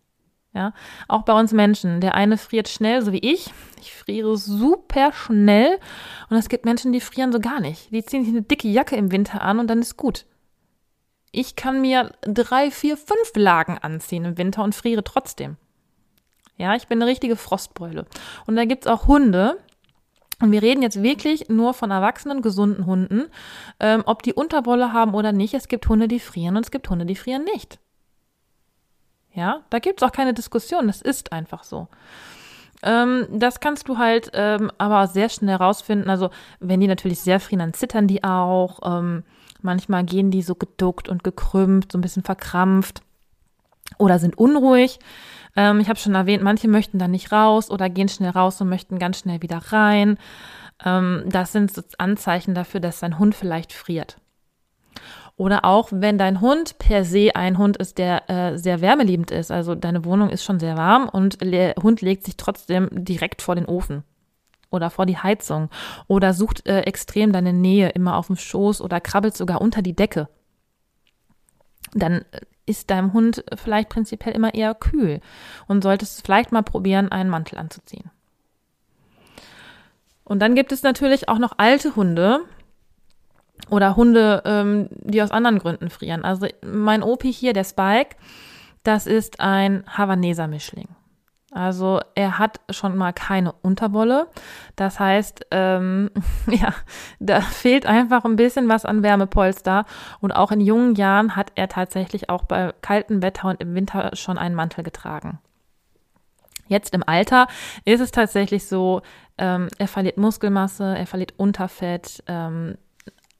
Ja, 0.55 0.71
auch 1.09 1.23
bei 1.23 1.37
uns 1.37 1.51
Menschen. 1.51 1.99
Der 1.99 2.15
eine 2.15 2.37
friert 2.37 2.69
schnell, 2.69 3.01
so 3.01 3.11
wie 3.11 3.19
ich. 3.19 3.51
Ich 3.81 3.93
friere 3.93 4.37
super 4.37 5.11
schnell. 5.11 5.77
Und 6.29 6.37
es 6.37 6.47
gibt 6.47 6.63
Menschen, 6.63 6.93
die 6.93 7.01
frieren 7.01 7.33
so 7.33 7.41
gar 7.41 7.59
nicht. 7.59 7.91
Die 7.91 8.05
ziehen 8.05 8.23
sich 8.23 8.33
eine 8.33 8.41
dicke 8.41 8.69
Jacke 8.69 8.95
im 8.95 9.11
Winter 9.11 9.41
an 9.41 9.59
und 9.59 9.67
dann 9.67 9.79
ist 9.79 9.97
gut. 9.97 10.25
Ich 11.33 11.57
kann 11.57 11.81
mir 11.81 12.13
drei, 12.21 12.71
vier, 12.71 12.95
fünf 12.95 13.33
Lagen 13.35 13.77
anziehen 13.77 14.23
im 14.23 14.37
Winter 14.37 14.63
und 14.63 14.73
friere 14.73 15.03
trotzdem. 15.03 15.57
Ja, 16.57 16.73
ich 16.75 16.87
bin 16.87 17.01
eine 17.01 17.11
richtige 17.11 17.35
Frostbeule. 17.35 18.05
Und 18.47 18.55
da 18.55 18.63
gibt's 18.63 18.87
auch 18.87 19.07
Hunde, 19.07 19.57
und 20.41 20.51
wir 20.51 20.61
reden 20.61 20.81
jetzt 20.81 21.01
wirklich 21.03 21.49
nur 21.49 21.73
von 21.73 21.91
erwachsenen, 21.91 22.41
gesunden 22.41 22.85
Hunden, 22.85 23.25
ähm, 23.81 24.03
ob 24.05 24.23
die 24.23 24.33
Unterwolle 24.33 24.93
haben 24.93 25.13
oder 25.13 25.33
nicht. 25.33 25.53
Es 25.53 25.67
gibt 25.67 25.87
Hunde, 25.89 26.07
die 26.07 26.19
frieren 26.19 26.55
und 26.55 26.63
es 26.63 26.71
gibt 26.71 26.89
Hunde, 26.89 27.05
die 27.05 27.15
frieren 27.15 27.43
nicht. 27.43 27.79
Ja, 29.35 29.61
da 29.69 29.79
gibt 29.79 30.01
es 30.01 30.07
auch 30.07 30.13
keine 30.13 30.33
Diskussion, 30.33 30.87
das 30.87 31.01
ist 31.01 31.31
einfach 31.33 31.63
so. 31.63 31.87
Ähm, 32.83 33.27
das 33.31 33.59
kannst 33.59 33.87
du 33.89 33.97
halt 33.97 34.31
ähm, 34.33 34.71
aber 34.77 35.07
sehr 35.07 35.29
schnell 35.29 35.55
rausfinden. 35.55 36.09
Also, 36.09 36.29
wenn 36.59 36.79
die 36.79 36.87
natürlich 36.87 37.19
sehr 37.19 37.39
frieren, 37.39 37.59
dann 37.59 37.73
zittern 37.73 38.07
die 38.07 38.23
auch. 38.23 38.79
Ähm, 38.83 39.23
manchmal 39.61 40.03
gehen 40.03 40.31
die 40.31 40.41
so 40.41 40.55
geduckt 40.55 41.09
und 41.09 41.23
gekrümmt, 41.23 41.91
so 41.91 41.97
ein 41.97 42.01
bisschen 42.01 42.23
verkrampft 42.23 43.01
oder 43.97 44.19
sind 44.19 44.37
unruhig. 44.37 44.99
Ähm, 45.55 45.79
ich 45.79 45.89
habe 45.89 45.99
schon 45.99 46.15
erwähnt, 46.15 46.43
manche 46.43 46.67
möchten 46.67 46.99
dann 46.99 47.11
nicht 47.11 47.31
raus 47.31 47.71
oder 47.71 47.89
gehen 47.89 48.09
schnell 48.09 48.31
raus 48.31 48.61
und 48.61 48.69
möchten 48.69 48.99
ganz 48.99 49.19
schnell 49.19 49.41
wieder 49.41 49.57
rein. 49.71 50.17
Ähm, 50.85 51.23
das 51.27 51.51
sind 51.51 51.73
so 51.73 51.81
Anzeichen 51.97 52.53
dafür, 52.53 52.79
dass 52.79 52.99
dein 52.99 53.19
Hund 53.19 53.35
vielleicht 53.35 53.73
friert. 53.73 54.17
Oder 55.37 55.65
auch, 55.65 55.89
wenn 55.91 56.17
dein 56.17 56.39
Hund 56.39 56.77
per 56.77 57.03
se 57.03 57.35
ein 57.35 57.57
Hund 57.57 57.75
ist, 57.77 57.97
der 57.97 58.29
äh, 58.29 58.57
sehr 58.57 58.79
wärmeliebend 58.79 59.31
ist, 59.31 59.51
also 59.51 59.75
deine 59.75 60.05
Wohnung 60.05 60.29
ist 60.29 60.45
schon 60.45 60.59
sehr 60.59 60.77
warm 60.77 61.09
und 61.09 61.41
der 61.41 61.75
Hund 61.81 62.01
legt 62.01 62.23
sich 62.23 62.37
trotzdem 62.37 62.87
direkt 62.91 63.41
vor 63.41 63.55
den 63.55 63.65
Ofen 63.65 64.03
oder 64.69 64.89
vor 64.89 65.05
die 65.05 65.17
Heizung 65.17 65.69
oder 66.07 66.33
sucht 66.33 66.65
äh, 66.67 66.81
extrem 66.81 67.33
deine 67.33 67.51
Nähe 67.51 67.89
immer 67.89 68.15
auf 68.15 68.27
dem 68.27 68.37
Schoß 68.37 68.79
oder 68.81 69.01
krabbelt 69.01 69.35
sogar 69.35 69.59
unter 69.61 69.81
die 69.81 69.95
Decke, 69.95 70.29
dann 71.93 72.23
äh, 72.31 72.41
ist 72.65 72.89
deinem 72.89 73.13
Hund 73.13 73.43
vielleicht 73.55 73.89
prinzipiell 73.89 74.33
immer 74.33 74.53
eher 74.53 74.73
kühl 74.73 75.19
und 75.67 75.83
solltest 75.83 76.25
vielleicht 76.25 76.51
mal 76.51 76.63
probieren, 76.63 77.11
einen 77.11 77.29
Mantel 77.29 77.57
anzuziehen. 77.59 78.09
Und 80.23 80.39
dann 80.39 80.55
gibt 80.55 80.71
es 80.71 80.81
natürlich 80.81 81.29
auch 81.29 81.37
noch 81.37 81.53
alte 81.57 81.95
Hunde, 81.95 82.41
oder 83.69 83.95
Hunde, 83.95 84.41
ähm, 84.45 84.89
die 84.91 85.21
aus 85.21 85.31
anderen 85.31 85.59
Gründen 85.59 85.89
frieren. 85.89 86.23
Also 86.23 86.47
mein 86.63 87.03
Opi 87.03 87.31
hier, 87.31 87.53
der 87.53 87.63
Spike, 87.63 88.15
das 88.83 89.07
ist 89.07 89.39
ein 89.39 89.83
Havaneser 89.87 90.47
Mischling. 90.47 90.87
Also 91.55 92.01
er 92.15 92.37
hat 92.37 92.59
schon 92.69 92.97
mal 92.97 93.13
keine 93.13 93.53
Unterwolle. 93.53 94.27
Das 94.75 94.99
heißt, 94.99 95.47
ähm, 95.51 96.11
ja, 96.47 96.73
da 97.19 97.39
fehlt 97.39 97.85
einfach 97.85 98.25
ein 98.25 98.35
bisschen 98.35 98.67
was 98.67 98.83
an 98.83 99.03
Wärmepolster. 99.03 99.85
Und 100.19 100.33
auch 100.33 100.51
in 100.51 100.59
jungen 100.59 100.95
Jahren 100.95 101.37
hat 101.37 101.53
er 101.55 101.69
tatsächlich 101.69 102.29
auch 102.29 102.43
bei 102.43 102.73
kaltem 102.81 103.21
Wetter 103.21 103.47
und 103.47 103.61
im 103.61 103.73
Winter 103.73 104.11
schon 104.15 104.37
einen 104.37 104.53
Mantel 104.53 104.83
getragen. 104.83 105.39
Jetzt 106.67 106.93
im 106.93 107.03
Alter 107.07 107.47
ist 107.85 108.01
es 108.01 108.11
tatsächlich 108.11 108.67
so, 108.67 109.01
ähm, 109.37 109.69
er 109.77 109.87
verliert 109.87 110.17
Muskelmasse, 110.17 110.97
er 110.97 111.07
verliert 111.07 111.35
Unterfett, 111.37 112.21
ähm, 112.27 112.77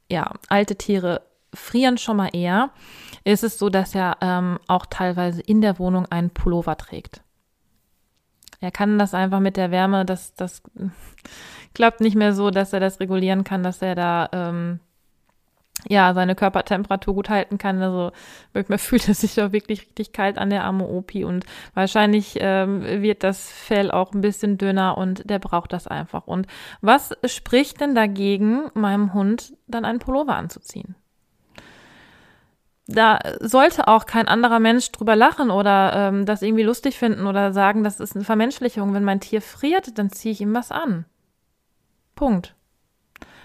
ja, 0.09 0.33
alte 0.49 0.75
Tiere 0.75 1.21
frieren 1.53 1.97
schon 1.97 2.17
mal 2.17 2.29
eher, 2.33 2.71
ist 3.23 3.43
es 3.43 3.57
so, 3.57 3.69
dass 3.69 3.95
er 3.95 4.17
ähm, 4.21 4.59
auch 4.67 4.85
teilweise 4.85 5.41
in 5.41 5.61
der 5.61 5.79
Wohnung 5.79 6.05
einen 6.07 6.29
Pullover 6.29 6.77
trägt. 6.77 7.21
Er 8.59 8.71
kann 8.71 8.99
das 8.99 9.13
einfach 9.13 9.39
mit 9.39 9.57
der 9.57 9.71
Wärme, 9.71 10.05
das, 10.05 10.33
das 10.35 10.61
klappt 11.73 12.01
nicht 12.01 12.15
mehr 12.15 12.33
so, 12.33 12.51
dass 12.51 12.73
er 12.73 12.79
das 12.79 12.99
regulieren 12.99 13.43
kann, 13.43 13.63
dass 13.63 13.81
er 13.81 13.95
da 13.95 14.29
ähm, 14.31 14.79
ja, 15.87 16.13
seine 16.13 16.35
Körpertemperatur 16.35 17.13
gut 17.13 17.29
halten 17.29 17.57
kann. 17.57 17.81
Also 17.81 18.11
manchmal 18.53 18.77
fühlt 18.79 19.07
er 19.07 19.13
sich 19.13 19.41
auch 19.41 19.51
wirklich 19.51 19.81
richtig 19.81 20.11
kalt 20.13 20.37
an 20.37 20.49
der 20.49 20.63
arme 20.63 20.87
Opi 20.87 21.23
und 21.23 21.45
wahrscheinlich 21.73 22.37
ähm, 22.39 22.83
wird 23.01 23.23
das 23.23 23.49
Fell 23.49 23.91
auch 23.91 24.13
ein 24.13 24.21
bisschen 24.21 24.57
dünner 24.57 24.97
und 24.97 25.29
der 25.29 25.39
braucht 25.39 25.73
das 25.73 25.87
einfach. 25.87 26.27
Und 26.27 26.47
was 26.81 27.13
spricht 27.25 27.81
denn 27.81 27.95
dagegen, 27.95 28.69
meinem 28.73 29.13
Hund 29.13 29.53
dann 29.67 29.85
einen 29.85 29.99
Pullover 29.99 30.35
anzuziehen? 30.35 30.95
Da 32.87 33.19
sollte 33.39 33.87
auch 33.87 34.05
kein 34.05 34.27
anderer 34.27 34.59
Mensch 34.59 34.91
drüber 34.91 35.15
lachen 35.15 35.49
oder 35.49 35.93
ähm, 35.95 36.25
das 36.27 36.43
irgendwie 36.43 36.63
lustig 36.63 36.97
finden 36.97 37.25
oder 37.25 37.51
sagen, 37.51 37.83
das 37.83 37.99
ist 37.99 38.15
eine 38.15 38.23
Vermenschlichung. 38.23 38.93
Wenn 38.93 39.03
mein 39.03 39.19
Tier 39.19 39.41
friert, 39.41 39.97
dann 39.97 40.11
ziehe 40.11 40.33
ich 40.33 40.41
ihm 40.41 40.53
was 40.53 40.71
an. 40.71 41.05
Punkt. 42.13 42.55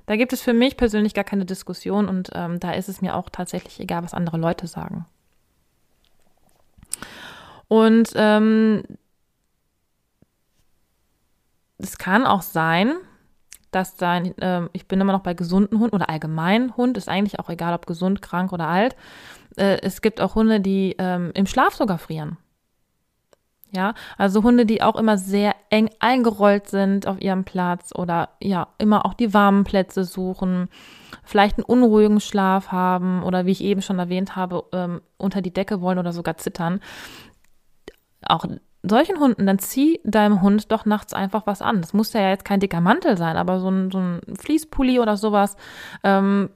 Da 0.06 0.16
gibt 0.16 0.32
es 0.32 0.42
für 0.42 0.52
mich 0.52 0.76
persönlich 0.76 1.14
gar 1.14 1.24
keine 1.24 1.44
Diskussion 1.44 2.08
und 2.08 2.30
ähm, 2.34 2.60
da 2.60 2.72
ist 2.72 2.88
es 2.88 3.00
mir 3.00 3.14
auch 3.14 3.28
tatsächlich 3.30 3.80
egal, 3.80 4.02
was 4.02 4.14
andere 4.14 4.38
Leute 4.38 4.66
sagen. 4.66 5.06
Und 7.68 8.12
ähm, 8.16 8.82
es 11.78 11.98
kann 11.98 12.26
auch 12.26 12.42
sein, 12.42 12.94
dass 13.70 13.96
dein, 13.96 14.36
äh, 14.38 14.68
ich 14.72 14.88
bin 14.88 15.00
immer 15.00 15.12
noch 15.12 15.22
bei 15.22 15.34
gesunden 15.34 15.78
Hunden 15.78 15.94
oder 15.94 16.10
allgemein 16.10 16.76
Hund, 16.76 16.96
ist 16.96 17.08
eigentlich 17.08 17.38
auch 17.38 17.48
egal, 17.48 17.74
ob 17.74 17.86
gesund, 17.86 18.22
krank 18.22 18.52
oder 18.52 18.66
alt. 18.66 18.96
Äh, 19.56 19.78
es 19.82 20.02
gibt 20.02 20.20
auch 20.20 20.34
Hunde, 20.34 20.60
die 20.60 20.96
ähm, 20.98 21.30
im 21.34 21.46
Schlaf 21.46 21.74
sogar 21.74 21.98
frieren. 21.98 22.36
Ja, 23.72 23.94
also 24.18 24.42
Hunde, 24.42 24.66
die 24.66 24.82
auch 24.82 24.96
immer 24.96 25.16
sehr 25.16 25.54
eng 25.70 25.90
eingerollt 26.00 26.68
sind 26.68 27.06
auf 27.06 27.20
ihrem 27.20 27.44
Platz 27.44 27.92
oder 27.94 28.30
ja, 28.40 28.68
immer 28.78 29.06
auch 29.06 29.14
die 29.14 29.32
warmen 29.32 29.62
Plätze 29.62 30.02
suchen, 30.02 30.68
vielleicht 31.22 31.56
einen 31.56 31.64
unruhigen 31.64 32.18
Schlaf 32.18 32.72
haben 32.72 33.22
oder 33.22 33.46
wie 33.46 33.52
ich 33.52 33.62
eben 33.62 33.80
schon 33.80 34.00
erwähnt 34.00 34.34
habe, 34.34 34.64
ähm, 34.72 35.02
unter 35.18 35.40
die 35.40 35.52
Decke 35.52 35.80
wollen 35.80 35.98
oder 35.98 36.12
sogar 36.12 36.36
zittern. 36.36 36.80
Auch 38.22 38.44
solchen 38.82 39.20
Hunden, 39.20 39.46
dann 39.46 39.60
zieh 39.60 40.00
deinem 40.04 40.42
Hund 40.42 40.72
doch 40.72 40.84
nachts 40.84 41.12
einfach 41.12 41.46
was 41.46 41.62
an. 41.62 41.80
Das 41.80 41.92
muss 41.92 42.12
ja 42.12 42.28
jetzt 42.28 42.44
kein 42.44 42.60
dicker 42.60 42.80
Mantel 42.80 43.16
sein, 43.16 43.36
aber 43.36 43.60
so 43.60 43.70
ein, 43.70 43.90
so 43.92 43.98
ein 43.98 44.20
Fließpulli 44.36 44.98
oder 44.98 45.16
sowas. 45.16 45.56
Ähm, 46.02 46.50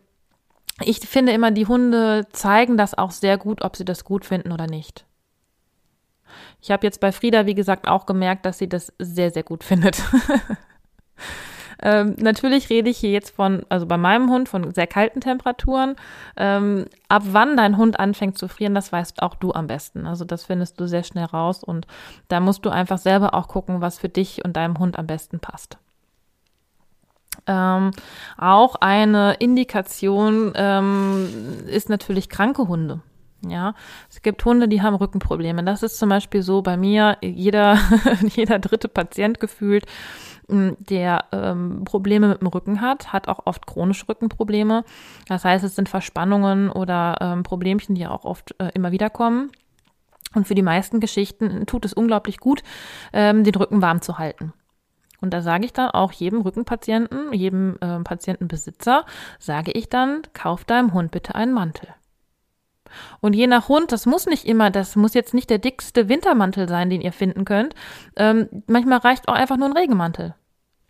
ich 0.80 0.98
finde 1.00 1.32
immer, 1.32 1.52
die 1.52 1.66
Hunde 1.66 2.26
zeigen 2.32 2.76
das 2.76 2.98
auch 2.98 3.12
sehr 3.12 3.38
gut, 3.38 3.62
ob 3.62 3.76
sie 3.76 3.84
das 3.84 4.04
gut 4.04 4.24
finden 4.24 4.50
oder 4.50 4.66
nicht. 4.66 5.04
Ich 6.64 6.70
habe 6.70 6.86
jetzt 6.86 6.98
bei 6.98 7.12
Frieda, 7.12 7.44
wie 7.44 7.54
gesagt, 7.54 7.86
auch 7.88 8.06
gemerkt, 8.06 8.46
dass 8.46 8.56
sie 8.56 8.70
das 8.70 8.90
sehr, 8.98 9.30
sehr 9.30 9.42
gut 9.42 9.62
findet. 9.62 10.02
ähm, 11.82 12.16
natürlich 12.18 12.70
rede 12.70 12.88
ich 12.88 12.96
hier 12.96 13.10
jetzt 13.10 13.36
von, 13.36 13.66
also 13.68 13.84
bei 13.84 13.98
meinem 13.98 14.30
Hund, 14.30 14.48
von 14.48 14.72
sehr 14.72 14.86
kalten 14.86 15.20
Temperaturen. 15.20 15.94
Ähm, 16.38 16.86
ab 17.10 17.24
wann 17.26 17.58
dein 17.58 17.76
Hund 17.76 18.00
anfängt 18.00 18.38
zu 18.38 18.48
frieren, 18.48 18.74
das 18.74 18.92
weißt 18.92 19.20
auch 19.20 19.34
du 19.34 19.52
am 19.52 19.66
besten. 19.66 20.06
Also 20.06 20.24
das 20.24 20.46
findest 20.46 20.80
du 20.80 20.86
sehr 20.86 21.02
schnell 21.02 21.26
raus 21.26 21.62
und 21.62 21.86
da 22.28 22.40
musst 22.40 22.64
du 22.64 22.70
einfach 22.70 22.96
selber 22.96 23.34
auch 23.34 23.48
gucken, 23.48 23.82
was 23.82 23.98
für 23.98 24.08
dich 24.08 24.42
und 24.42 24.56
deinem 24.56 24.78
Hund 24.78 24.98
am 24.98 25.06
besten 25.06 25.40
passt. 25.40 25.76
Ähm, 27.46 27.90
auch 28.38 28.76
eine 28.76 29.34
Indikation 29.34 30.54
ähm, 30.54 31.28
ist 31.66 31.90
natürlich 31.90 32.30
kranke 32.30 32.68
Hunde. 32.68 33.00
Ja, 33.50 33.74
es 34.10 34.22
gibt 34.22 34.44
Hunde, 34.44 34.68
die 34.68 34.82
haben 34.82 34.94
Rückenprobleme. 34.94 35.62
Das 35.64 35.82
ist 35.82 35.98
zum 35.98 36.08
Beispiel 36.08 36.42
so 36.42 36.62
bei 36.62 36.76
mir, 36.76 37.18
jeder, 37.20 37.78
jeder 38.34 38.58
dritte 38.58 38.88
Patient 38.88 39.40
gefühlt, 39.40 39.86
der 40.48 41.24
ähm, 41.32 41.84
Probleme 41.84 42.28
mit 42.28 42.40
dem 42.40 42.48
Rücken 42.48 42.80
hat, 42.80 43.12
hat 43.12 43.28
auch 43.28 43.46
oft 43.46 43.66
chronische 43.66 44.08
Rückenprobleme. 44.08 44.84
Das 45.26 45.44
heißt, 45.44 45.64
es 45.64 45.74
sind 45.74 45.88
Verspannungen 45.88 46.70
oder 46.70 47.16
ähm, 47.20 47.42
Problemchen, 47.42 47.94
die 47.94 48.06
auch 48.06 48.24
oft 48.24 48.54
äh, 48.58 48.70
immer 48.74 48.92
wieder 48.92 49.10
kommen. 49.10 49.50
Und 50.34 50.46
für 50.46 50.54
die 50.54 50.62
meisten 50.62 51.00
Geschichten 51.00 51.64
tut 51.66 51.84
es 51.84 51.92
unglaublich 51.92 52.38
gut, 52.38 52.62
ähm, 53.12 53.44
den 53.44 53.54
Rücken 53.54 53.80
warm 53.80 54.02
zu 54.02 54.18
halten. 54.18 54.52
Und 55.20 55.32
da 55.32 55.40
sage 55.40 55.64
ich 55.64 55.72
dann 55.72 55.90
auch 55.90 56.12
jedem 56.12 56.42
Rückenpatienten, 56.42 57.32
jedem 57.32 57.78
äh, 57.80 58.00
Patientenbesitzer, 58.00 59.06
sage 59.38 59.72
ich 59.72 59.88
dann, 59.88 60.22
kauf 60.34 60.64
deinem 60.64 60.92
Hund 60.92 61.12
bitte 61.12 61.34
einen 61.34 61.54
Mantel. 61.54 61.88
Und 63.20 63.34
je 63.34 63.46
nach 63.46 63.68
Hund, 63.68 63.92
das 63.92 64.06
muss 64.06 64.26
nicht 64.26 64.44
immer, 64.44 64.70
das 64.70 64.96
muss 64.96 65.14
jetzt 65.14 65.34
nicht 65.34 65.50
der 65.50 65.58
dickste 65.58 66.08
Wintermantel 66.08 66.68
sein, 66.68 66.90
den 66.90 67.00
ihr 67.00 67.12
finden 67.12 67.44
könnt. 67.44 67.74
Ähm, 68.16 68.48
manchmal 68.66 68.98
reicht 68.98 69.28
auch 69.28 69.34
einfach 69.34 69.56
nur 69.56 69.68
ein 69.68 69.76
Regenmantel. 69.76 70.34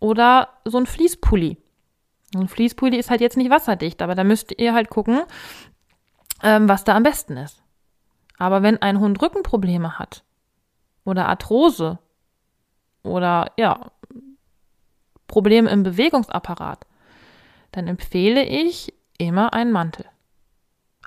Oder 0.00 0.49
so 0.64 0.78
ein 0.78 0.87
Fließpulli. 0.87 1.56
Ein 2.34 2.49
Fließpulli 2.49 2.96
ist 2.96 3.11
halt 3.11 3.20
jetzt 3.20 3.37
nicht 3.37 3.50
wasserdicht, 3.50 4.02
aber 4.02 4.14
da 4.14 4.25
müsst 4.25 4.58
ihr 4.58 4.75
halt 4.75 4.90
gucken, 4.90 5.23
ähm, 6.42 6.68
was 6.68 6.84
da 6.84 6.94
am 6.94 7.02
besten 7.02 7.37
ist. 7.37 7.62
Aber 8.38 8.62
wenn 8.62 8.82
ein 8.82 9.00
Hund 9.00 9.23
Rückenprobleme 9.23 9.99
hat 9.99 10.25
oder 11.04 11.28
Arthrose 11.28 11.99
oder 13.02 13.52
ja, 13.56 13.92
Probleme 15.28 15.70
im 15.70 15.82
Bewegungsapparat, 15.82 16.87
dann 17.73 17.88
empfehle 17.88 18.44
ich 18.44 18.92
immer 19.18 19.52
einen 19.52 19.73
Mantel. 19.73 20.06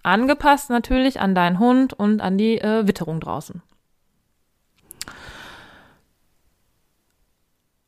Angepasst 0.08 0.70
natürlich 0.70 1.20
an 1.20 1.36
deinen 1.36 1.60
Hund 1.60 1.92
und 1.92 2.22
an 2.22 2.38
die 2.38 2.62
äh, 2.62 2.88
Witterung 2.88 3.20
draußen. 3.20 3.62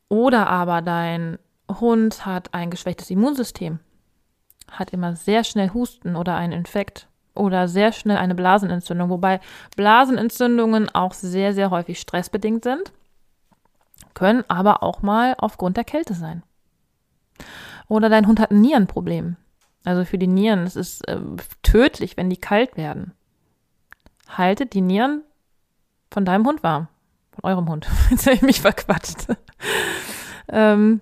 Oder 0.10 0.48
aber 0.48 0.82
dein 0.82 1.40
Hund 1.72 2.26
hat 2.26 2.54
ein 2.54 2.72
geschwächtes 2.72 3.10
Immunsystem, 3.10 3.80
hat 4.70 4.90
immer 4.90 5.16
sehr 5.16 5.46
schnell 5.46 5.74
Husten 5.74 6.18
oder 6.18 6.36
einen 6.36 6.52
Infekt 6.52 7.08
oder 7.36 7.70
sehr 7.70 7.94
schnell 7.94 8.18
eine 8.18 8.36
Blasenentzündung, 8.36 9.10
wobei 9.10 9.40
Blasenentzündungen 9.78 10.90
auch 10.94 11.14
sehr, 11.14 11.54
sehr 11.54 11.70
häufig 11.70 12.02
stressbedingt 12.02 12.66
sind, 12.66 12.92
können 14.14 14.44
aber 14.50 14.84
auch 14.84 15.02
mal 15.02 15.36
aufgrund 15.38 15.78
der 15.78 15.86
Kälte 15.86 16.16
sein. 16.16 16.44
Oder 17.88 18.10
dein 18.10 18.28
Hund 18.28 18.42
hat 18.42 18.52
ein 18.52 18.60
Nierenproblem. 18.60 19.38
Also 19.86 20.06
für 20.06 20.18
die 20.18 20.28
Nieren, 20.28 20.60
es 20.64 20.76
ist 20.76 21.08
äh, 21.08 21.20
tödlich, 21.64 22.18
wenn 22.18 22.30
die 22.30 22.38
kalt 22.38 22.78
werden. 22.78 23.14
Haltet 24.28 24.74
die 24.74 24.82
Nieren 24.82 25.24
von 26.12 26.26
deinem 26.26 26.46
Hund 26.46 26.64
warm. 26.64 26.88
Von 27.32 27.50
eurem 27.50 27.70
Hund. 27.70 27.88
Jetzt 28.10 28.26
habe 28.26 28.36
ich 28.36 28.42
mich 28.42 28.62
verquatscht. 28.62 29.28
ähm, 30.50 31.02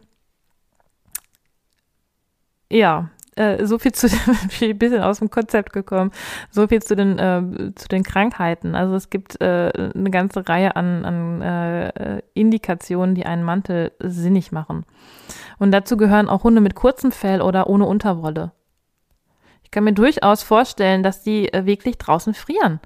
ja, 2.70 3.10
äh, 3.38 3.66
so 3.66 3.80
viel 3.80 3.92
zu 3.92 4.08
dem, 4.10 4.20
ein 4.62 4.78
bisschen 4.78 5.02
aus 5.02 5.20
dem 5.20 5.30
Konzept 5.30 5.74
gekommen, 5.74 6.12
so 6.50 6.68
viel 6.68 6.82
zu 6.82 6.96
den, 6.96 7.18
äh, 7.20 7.74
zu 7.76 7.88
den 7.88 8.04
Krankheiten. 8.04 8.76
Also 8.76 8.96
es 8.96 9.10
gibt 9.10 9.40
äh, 9.42 9.72
eine 9.96 10.12
ganze 10.12 10.48
Reihe 10.48 10.76
an, 10.76 11.06
an 11.06 11.42
äh, 11.42 12.22
Indikationen, 12.34 13.16
die 13.16 13.26
einen 13.26 13.44
Mantel 13.44 13.92
sinnig 14.00 14.52
machen. 14.52 14.86
Und 15.60 15.72
dazu 15.72 15.98
gehören 15.98 16.30
auch 16.30 16.44
Hunde 16.44 16.62
mit 16.62 16.76
kurzem 16.76 17.12
Fell 17.12 17.42
oder 17.42 17.68
ohne 17.68 17.86
Unterwolle. 17.86 18.52
Ich 19.68 19.72
kann 19.72 19.84
mir 19.84 19.92
durchaus 19.92 20.44
vorstellen, 20.44 21.04
dass 21.04 21.24
die 21.24 21.52
äh, 21.54 21.66
wirklich 21.66 21.98
draußen 21.98 22.34
frieren. 22.34 22.80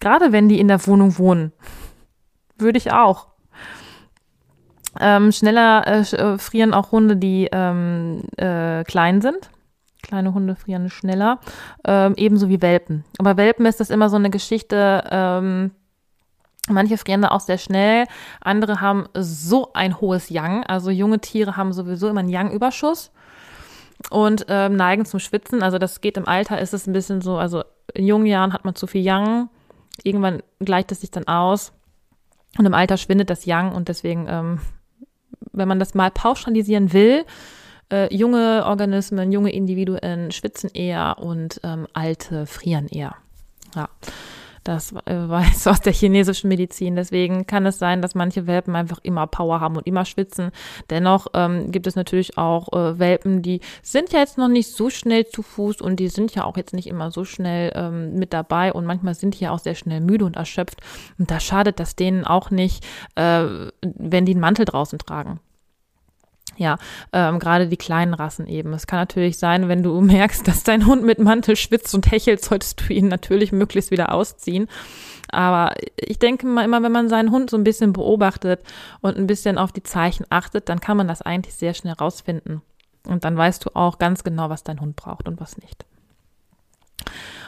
Gerade 0.00 0.32
wenn 0.32 0.48
die 0.48 0.58
in 0.58 0.68
der 0.68 0.86
Wohnung 0.86 1.18
wohnen. 1.18 1.52
Würde 2.56 2.78
ich 2.78 2.92
auch. 2.92 3.26
Ähm, 4.98 5.32
schneller 5.32 5.86
äh, 5.86 6.00
äh, 6.00 6.38
frieren 6.38 6.72
auch 6.72 6.92
Hunde, 6.92 7.18
die 7.18 7.46
ähm, 7.52 8.22
äh, 8.38 8.84
klein 8.84 9.20
sind. 9.20 9.50
Kleine 10.00 10.32
Hunde 10.32 10.56
frieren 10.56 10.88
schneller. 10.88 11.40
Ähm, 11.84 12.14
ebenso 12.16 12.48
wie 12.48 12.62
Welpen. 12.62 13.04
Aber 13.18 13.36
Welpen 13.36 13.66
ist 13.66 13.78
das 13.78 13.90
immer 13.90 14.08
so 14.08 14.16
eine 14.16 14.30
Geschichte. 14.30 15.04
Ähm, 15.10 15.72
manche 16.70 16.96
frieren 16.96 17.20
da 17.20 17.28
auch 17.32 17.40
sehr 17.40 17.58
schnell. 17.58 18.06
Andere 18.40 18.80
haben 18.80 19.08
so 19.14 19.74
ein 19.74 20.00
hohes 20.00 20.30
Yang. 20.30 20.64
Also 20.64 20.88
junge 20.88 21.18
Tiere 21.18 21.58
haben 21.58 21.74
sowieso 21.74 22.08
immer 22.08 22.20
einen 22.20 22.30
Yang-Überschuss 22.30 23.12
und 24.10 24.46
ähm, 24.48 24.76
neigen 24.76 25.04
zum 25.04 25.20
Schwitzen. 25.20 25.62
Also 25.62 25.78
das 25.78 26.00
geht 26.00 26.16
im 26.16 26.28
Alter, 26.28 26.60
ist 26.60 26.74
es 26.74 26.86
ein 26.86 26.92
bisschen 26.92 27.20
so, 27.20 27.36
also 27.36 27.64
in 27.94 28.06
jungen 28.06 28.26
Jahren 28.26 28.52
hat 28.52 28.64
man 28.64 28.74
zu 28.74 28.86
viel 28.86 29.02
Yang, 29.02 29.48
irgendwann 30.02 30.42
gleicht 30.60 30.92
es 30.92 31.00
sich 31.00 31.10
dann 31.10 31.26
aus 31.26 31.72
und 32.56 32.66
im 32.66 32.74
Alter 32.74 32.96
schwindet 32.96 33.30
das 33.30 33.44
Yang 33.44 33.72
und 33.72 33.88
deswegen, 33.88 34.26
ähm, 34.28 34.60
wenn 35.52 35.68
man 35.68 35.78
das 35.78 35.94
mal 35.94 36.10
pauschalisieren 36.10 36.92
will, 36.92 37.24
äh, 37.90 38.14
junge 38.14 38.64
Organismen, 38.66 39.32
junge 39.32 39.52
Individuen 39.52 40.30
schwitzen 40.30 40.70
eher 40.72 41.16
und 41.18 41.60
ähm, 41.64 41.86
alte 41.92 42.46
frieren 42.46 42.86
eher. 42.88 43.16
Ja. 43.74 43.88
Das 44.68 44.92
äh, 44.92 44.98
weiß 45.28 45.66
aus 45.66 45.80
der 45.80 45.94
chinesischen 45.94 46.48
Medizin. 46.48 46.94
Deswegen 46.94 47.46
kann 47.46 47.64
es 47.64 47.78
sein, 47.78 48.02
dass 48.02 48.14
manche 48.14 48.46
Welpen 48.46 48.76
einfach 48.76 48.98
immer 49.02 49.26
Power 49.26 49.60
haben 49.60 49.78
und 49.78 49.86
immer 49.86 50.04
schwitzen. 50.04 50.50
Dennoch 50.90 51.26
ähm, 51.32 51.72
gibt 51.72 51.86
es 51.86 51.96
natürlich 51.96 52.36
auch 52.36 52.70
äh, 52.74 52.98
Welpen, 52.98 53.40
die 53.40 53.60
sind 53.82 54.12
ja 54.12 54.20
jetzt 54.20 54.36
noch 54.36 54.48
nicht 54.48 54.70
so 54.70 54.90
schnell 54.90 55.26
zu 55.26 55.42
Fuß 55.42 55.80
und 55.80 55.98
die 55.98 56.08
sind 56.08 56.34
ja 56.34 56.44
auch 56.44 56.58
jetzt 56.58 56.74
nicht 56.74 56.86
immer 56.86 57.10
so 57.10 57.24
schnell 57.24 57.72
ähm, 57.74 58.18
mit 58.18 58.34
dabei 58.34 58.70
und 58.74 58.84
manchmal 58.84 59.14
sind 59.14 59.40
die 59.40 59.44
ja 59.44 59.52
auch 59.52 59.58
sehr 59.58 59.74
schnell 59.74 60.02
müde 60.02 60.26
und 60.26 60.36
erschöpft. 60.36 60.82
Und 61.18 61.30
da 61.30 61.40
schadet 61.40 61.80
das 61.80 61.96
denen 61.96 62.26
auch 62.26 62.50
nicht, 62.50 62.84
äh, 63.14 63.44
wenn 63.80 64.26
die 64.26 64.32
einen 64.32 64.40
Mantel 64.40 64.66
draußen 64.66 64.98
tragen. 64.98 65.40
Ja, 66.58 66.76
ähm, 67.12 67.38
gerade 67.38 67.68
die 67.68 67.76
kleinen 67.76 68.14
Rassen 68.14 68.48
eben. 68.48 68.72
Es 68.72 68.88
kann 68.88 68.98
natürlich 68.98 69.38
sein, 69.38 69.68
wenn 69.68 69.82
du 69.82 70.00
merkst, 70.00 70.46
dass 70.46 70.64
dein 70.64 70.86
Hund 70.86 71.04
mit 71.04 71.20
Mantel 71.20 71.56
schwitzt 71.56 71.94
und 71.94 72.10
hechelt, 72.10 72.44
solltest 72.44 72.80
du 72.80 72.92
ihn 72.92 73.08
natürlich 73.08 73.52
möglichst 73.52 73.90
wieder 73.90 74.12
ausziehen. 74.12 74.68
Aber 75.30 75.74
ich 75.96 76.18
denke 76.18 76.46
mal 76.46 76.64
immer, 76.64 76.82
wenn 76.82 76.92
man 76.92 77.08
seinen 77.08 77.30
Hund 77.30 77.50
so 77.50 77.56
ein 77.56 77.64
bisschen 77.64 77.92
beobachtet 77.92 78.60
und 79.00 79.16
ein 79.16 79.26
bisschen 79.26 79.56
auf 79.58 79.72
die 79.72 79.82
Zeichen 79.82 80.26
achtet, 80.30 80.68
dann 80.68 80.80
kann 80.80 80.96
man 80.96 81.06
das 81.06 81.22
eigentlich 81.22 81.54
sehr 81.54 81.74
schnell 81.74 81.94
rausfinden. 81.94 82.62
Und 83.06 83.24
dann 83.24 83.36
weißt 83.36 83.64
du 83.64 83.70
auch 83.74 83.98
ganz 83.98 84.24
genau, 84.24 84.50
was 84.50 84.64
dein 84.64 84.80
Hund 84.80 84.96
braucht 84.96 85.28
und 85.28 85.40
was 85.40 85.58
nicht. 85.58 85.84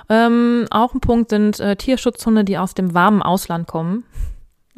Ähm, 0.09 0.67
auch 0.71 0.95
ein 0.95 1.01
Punkt 1.01 1.31
sind 1.31 1.59
äh, 1.59 1.77
Tierschutzhunde, 1.77 2.45
die 2.45 2.59
aus 2.59 2.75
dem 2.75 2.95
warmen 2.95 3.23
Ausland 3.23 3.67
kommen. 3.67 4.05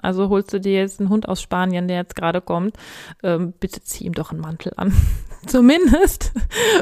Also 0.02 0.28
holst 0.28 0.52
du 0.52 0.60
dir 0.60 0.72
jetzt 0.80 1.00
einen 1.00 1.08
Hund 1.08 1.28
aus 1.28 1.40
Spanien, 1.40 1.88
der 1.88 1.98
jetzt 1.98 2.16
gerade 2.16 2.40
kommt, 2.40 2.76
ähm, 3.22 3.54
bitte 3.58 3.82
zieh 3.82 4.04
ihm 4.04 4.12
doch 4.12 4.32
einen 4.32 4.40
Mantel 4.40 4.72
an. 4.76 4.92
Zumindest 5.46 6.32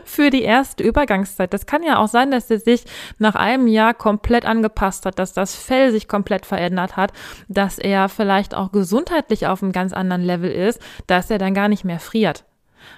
für 0.05 0.31
die 0.31 0.43
erste 0.43 0.83
Übergangszeit. 0.83 1.55
Das 1.55 1.67
kann 1.67 1.83
ja 1.83 1.99
auch 1.99 2.09
sein, 2.09 2.31
dass 2.31 2.51
er 2.51 2.59
sich 2.59 2.85
nach 3.19 3.35
einem 3.35 3.67
Jahr 3.67 3.95
komplett 3.95 4.45
angepasst 4.45 5.07
hat, 5.07 5.19
dass 5.19 5.33
das 5.33 5.55
Fell 5.55 5.93
sich 5.93 6.09
komplett 6.09 6.45
verändert 6.45 6.97
hat, 6.97 7.13
dass 7.49 7.79
er 7.79 8.09
vielleicht 8.09 8.55
auch 8.55 8.73
gesundheitlich 8.73 9.47
auf 9.47 9.63
einem 9.63 9.73
ganz 9.73 9.93
anderen 9.93 10.23
Level 10.23 10.51
ist, 10.51 10.81
dass 11.07 11.31
er 11.31 11.39
dann 11.39 11.55
gar 11.55 11.69
nicht 11.69 11.85
mehr 11.85 12.01
friert. 12.01 12.45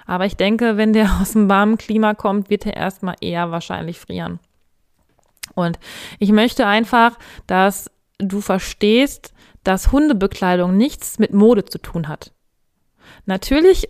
Aber 0.05 0.25
ich 0.25 0.35
denke, 0.35 0.77
wenn 0.77 0.93
der 0.93 1.19
aus 1.21 1.33
dem 1.33 1.49
warmen 1.49 1.77
Klima 1.77 2.13
kommt, 2.13 2.49
wird 2.49 2.65
er 2.65 2.75
erstmal 2.75 3.15
eher 3.21 3.51
wahrscheinlich 3.51 3.99
frieren. 3.99 4.39
Und 5.55 5.79
ich 6.19 6.31
möchte 6.31 6.65
einfach, 6.65 7.17
dass 7.47 7.89
du 8.17 8.41
verstehst, 8.41 9.32
dass 9.63 9.91
Hundebekleidung 9.91 10.75
nichts 10.75 11.19
mit 11.19 11.33
Mode 11.33 11.65
zu 11.65 11.77
tun 11.77 12.07
hat. 12.07 12.33
Natürlich, 13.25 13.87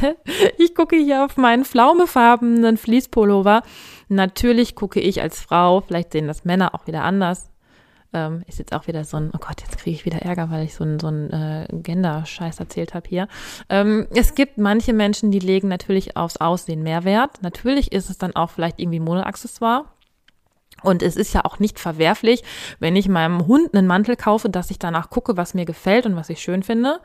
ich 0.58 0.74
gucke 0.74 0.96
hier 0.96 1.24
auf 1.24 1.36
meinen 1.36 1.64
flaumefarbenen 1.64 2.76
Fließpullover. 2.76 3.62
Natürlich 4.08 4.74
gucke 4.74 5.00
ich 5.00 5.20
als 5.20 5.40
Frau, 5.40 5.80
vielleicht 5.80 6.12
sehen 6.12 6.26
das 6.26 6.44
Männer 6.44 6.74
auch 6.74 6.86
wieder 6.86 7.02
anders. 7.02 7.50
Ähm, 8.12 8.42
ist 8.48 8.58
jetzt 8.58 8.72
auch 8.74 8.88
wieder 8.88 9.04
so 9.04 9.18
ein, 9.18 9.30
oh 9.32 9.38
Gott, 9.38 9.60
jetzt 9.60 9.78
kriege 9.78 9.94
ich 9.94 10.04
wieder 10.04 10.22
Ärger, 10.22 10.50
weil 10.50 10.64
ich 10.64 10.74
so 10.74 10.82
ein, 10.82 10.98
so 10.98 11.06
ein 11.06 11.30
äh, 11.30 11.68
Gender-Scheiß 11.70 12.58
erzählt 12.58 12.92
habe 12.92 13.08
hier. 13.08 13.28
Ähm, 13.68 14.08
es 14.12 14.34
gibt 14.34 14.58
manche 14.58 14.92
Menschen, 14.92 15.30
die 15.30 15.38
legen 15.38 15.68
natürlich 15.68 16.16
aufs 16.16 16.38
Aussehen 16.38 16.82
mehr 16.82 17.04
Wert. 17.04 17.40
Natürlich 17.42 17.92
ist 17.92 18.10
es 18.10 18.18
dann 18.18 18.34
auch 18.34 18.50
vielleicht 18.50 18.80
irgendwie 18.80 18.98
Modeaccessoire. 18.98 19.84
Und 20.82 21.02
es 21.02 21.16
ist 21.16 21.32
ja 21.34 21.44
auch 21.44 21.58
nicht 21.58 21.78
verwerflich, 21.78 22.42
wenn 22.78 22.96
ich 22.96 23.08
meinem 23.08 23.46
Hund 23.46 23.74
einen 23.74 23.86
Mantel 23.86 24.16
kaufe, 24.16 24.48
dass 24.48 24.70
ich 24.70 24.78
danach 24.78 25.10
gucke, 25.10 25.36
was 25.36 25.54
mir 25.54 25.64
gefällt 25.64 26.06
und 26.06 26.16
was 26.16 26.30
ich 26.30 26.40
schön 26.40 26.62
finde. 26.62 27.00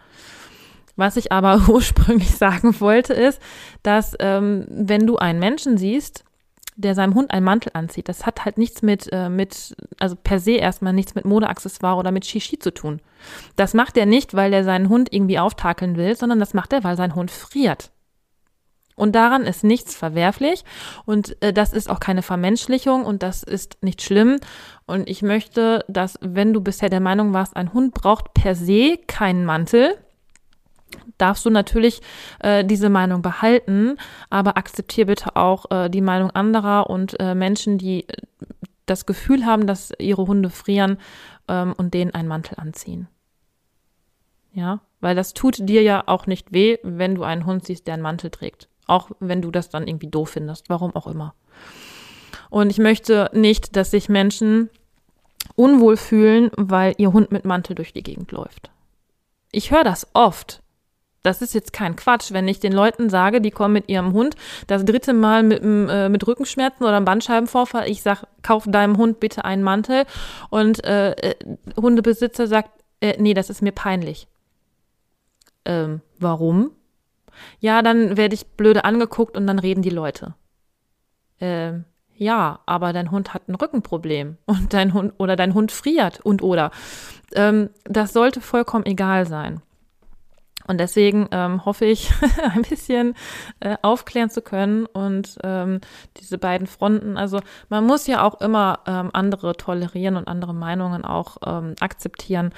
Was 0.96 1.18
ich 1.18 1.32
aber 1.32 1.62
ursprünglich 1.68 2.32
sagen 2.32 2.80
wollte, 2.80 3.14
ist, 3.14 3.42
dass 3.84 4.16
ähm, 4.20 4.66
wenn 4.70 5.06
du 5.08 5.18
einen 5.18 5.40
Menschen 5.40 5.78
siehst, 5.78 6.24
der 6.78 6.94
seinem 6.94 7.16
Hund 7.16 7.32
einen 7.32 7.46
Mantel 7.46 7.72
anzieht, 7.74 8.10
das 8.10 8.26
hat 8.26 8.44
halt 8.44 8.58
nichts 8.58 8.82
mit, 8.82 9.10
äh, 9.12 9.30
mit, 9.30 9.76
also 9.98 10.16
per 10.22 10.40
se 10.40 10.52
erstmal 10.52 10.92
nichts 10.92 11.16
mit 11.16 11.24
Modeaccessoire 11.24 11.98
oder 11.98 12.12
mit 12.12 12.26
Shishi 12.26 12.60
zu 12.60 12.74
tun. 12.74 13.02
Das 13.56 13.74
macht 13.74 13.96
er 13.96 14.06
nicht, 14.06 14.34
weil 14.34 14.54
er 14.54 14.66
seinen 14.66 14.90
Hund 14.90 15.14
irgendwie 15.14 15.40
auftakeln 15.40 15.96
will, 15.96 16.18
sondern 16.18 16.40
das 16.40 16.54
macht 16.54 16.74
er, 16.74 16.84
weil 16.84 16.98
sein 16.98 17.16
Hund 17.16 17.32
friert. 17.32 17.92
Und 18.96 19.14
daran 19.14 19.44
ist 19.44 19.64
nichts 19.64 19.94
verwerflich 19.94 20.64
und 21.06 21.42
äh, 21.42 21.52
das 21.52 21.74
ist 21.74 21.90
auch 21.90 22.00
keine 22.00 22.22
Vermenschlichung 22.22 23.06
und 23.06 23.24
das 23.24 23.44
ist 23.44 23.78
nicht 23.82 24.02
schlimm. 24.02 24.40
Und 24.86 25.10
ich 25.10 25.22
möchte, 25.22 25.84
dass 25.90 26.18
wenn 26.22 26.54
du 26.54 26.62
bisher 26.62 26.90
der 26.90 27.02
Meinung 27.02 27.34
warst, 27.34 27.58
ein 27.58 27.74
Hund 27.74 27.94
braucht 27.94 28.34
per 28.34 28.56
se 28.56 28.98
keinen 29.06 29.44
Mantel, 29.44 29.98
darfst 31.18 31.46
du 31.46 31.50
natürlich 31.50 32.02
äh, 32.40 32.64
diese 32.64 32.90
Meinung 32.90 33.22
behalten, 33.22 33.98
aber 34.30 34.58
akzeptiere 34.58 35.08
bitte 35.08 35.36
auch 35.36 35.70
äh, 35.72 35.90
die 35.90 36.02
Meinung 36.02 36.32
anderer 36.32 36.90
und 36.90 37.20
äh, 37.20 37.36
Menschen, 37.36 37.78
die 37.78 38.08
äh, 38.08 38.14
das 38.86 39.06
Gefühl 39.06 39.46
haben, 39.46 39.68
dass 39.68 39.92
ihre 40.00 40.28
Hunde 40.28 40.50
frieren 40.50 40.98
ähm, 41.48 41.74
und 41.78 41.94
denen 41.94 42.14
einen 42.14 42.28
Mantel 42.28 42.60
anziehen. 42.60 43.08
Ja, 44.54 44.80
weil 45.02 45.16
das 45.16 45.34
tut 45.34 45.58
dir 45.68 45.82
ja 45.82 46.04
auch 46.06 46.28
nicht 46.28 46.54
weh, 46.54 46.78
wenn 46.84 47.16
du 47.16 47.24
einen 47.24 47.46
Hund 47.46 47.66
siehst, 47.66 47.88
der 47.88 47.96
einen 47.96 48.04
Mantel 48.04 48.30
trägt. 48.30 48.70
Auch 48.88 49.12
wenn 49.20 49.42
du 49.42 49.52
das 49.52 49.70
dann 49.70 49.88
irgendwie 49.88 50.08
doof 50.08 50.32
findest, 50.32 50.70
warum 50.70 50.96
auch 50.96 51.08
immer. 51.08 51.34
Und 52.50 52.70
ich 52.70 52.78
möchte 52.78 53.30
nicht, 53.34 53.76
dass 53.76 53.92
sich 53.92 54.10
Menschen 54.10 54.70
unwohl 55.56 55.98
fühlen, 55.98 56.52
weil 56.56 56.94
ihr 56.98 57.14
Hund 57.14 57.32
mit 57.32 57.46
Mantel 57.46 57.76
durch 57.76 57.94
die 57.94 58.04
Gegend 58.04 58.32
läuft. 58.32 58.70
Ich 59.52 59.72
höre 59.72 59.84
das 59.84 60.08
oft. 60.14 60.62
Das 61.26 61.42
ist 61.42 61.56
jetzt 61.56 61.74
kein 61.74 61.96
Quatsch, 61.96 62.32
wenn 62.34 62.48
ich 62.48 62.60
den 62.60 62.72
Leuten 62.72 63.10
sage, 63.10 63.42
die 63.42 63.50
kommen 63.50 63.74
mit 63.74 63.90
ihrem 63.90 64.14
Hund 64.14 64.36
das 64.68 64.86
dritte 64.86 65.12
Mal 65.14 65.42
mit, 65.42 65.64
äh, 65.64 66.08
mit 66.08 66.28
Rückenschmerzen 66.28 66.84
oder 66.84 66.98
einem 66.98 67.06
Bandscheibenvorfall. 67.06 67.90
Ich 67.90 68.04
sag, 68.04 68.26
kauf 68.44 68.66
deinem 68.68 68.98
Hund 68.98 69.20
bitte 69.20 69.44
einen 69.44 69.64
Mantel. 69.64 70.06
Und 70.52 70.84
äh, 70.86 71.12
äh, 71.14 71.36
Hundebesitzer 71.82 72.46
sagt, 72.46 72.70
äh, 73.02 73.20
nee, 73.20 73.34
das 73.34 73.50
ist 73.50 73.64
mir 73.64 73.72
peinlich. 73.72 74.28
Ähm, 75.66 76.02
warum? 76.20 76.72
Ja, 77.60 77.82
dann 77.82 78.18
werde 78.18 78.36
ich 78.36 78.48
blöde 78.48 78.86
angeguckt 78.86 79.38
und 79.38 79.48
dann 79.48 79.60
reden 79.60 79.82
die 79.82 79.90
Leute. 79.90 80.36
Ähm, 81.40 81.86
ja, 82.14 82.60
aber 82.66 82.94
dein 82.94 83.12
Hund 83.12 83.34
hat 83.34 83.48
ein 83.50 83.56
Rückenproblem 83.56 84.38
und 84.46 84.74
dein 84.74 84.94
Hund 84.94 85.14
oder 85.18 85.36
dein 85.36 85.54
Hund 85.54 85.72
friert 85.72 86.22
und 86.22 86.42
oder. 86.42 86.72
Ähm, 87.34 87.70
das 87.84 88.14
sollte 88.14 88.42
vollkommen 88.42 88.86
egal 88.86 89.26
sein. 89.26 89.62
Und 90.68 90.80
deswegen 90.80 91.28
ähm, 91.32 91.64
hoffe 91.64 91.86
ich, 91.86 92.12
ein 92.56 92.64
bisschen 92.64 93.14
äh, 93.60 93.78
aufklären 93.82 94.30
zu 94.30 94.42
können 94.42 94.86
und 94.88 95.38
ähm, 95.44 95.80
diese 96.18 96.38
beiden 96.38 96.68
Fronten. 96.68 97.18
Also 97.18 97.40
man 97.70 97.86
muss 97.86 98.08
ja 98.08 98.24
auch 98.24 98.42
immer 98.42 98.80
ähm, 98.88 99.12
andere 99.14 99.56
tolerieren 99.56 100.18
und 100.18 100.28
andere 100.28 100.56
Meinungen 100.56 101.06
auch 101.06 101.38
ähm, 101.46 101.76
akzeptieren. 101.80 102.52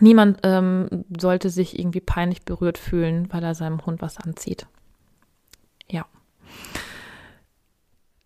Niemand 0.00 0.40
ähm, 0.42 1.04
sollte 1.18 1.50
sich 1.50 1.78
irgendwie 1.78 2.00
peinlich 2.00 2.44
berührt 2.44 2.78
fühlen, 2.78 3.28
weil 3.32 3.44
er 3.44 3.54
seinem 3.54 3.84
Hund 3.84 4.00
was 4.00 4.16
anzieht. 4.18 4.66
Ja. 5.90 6.06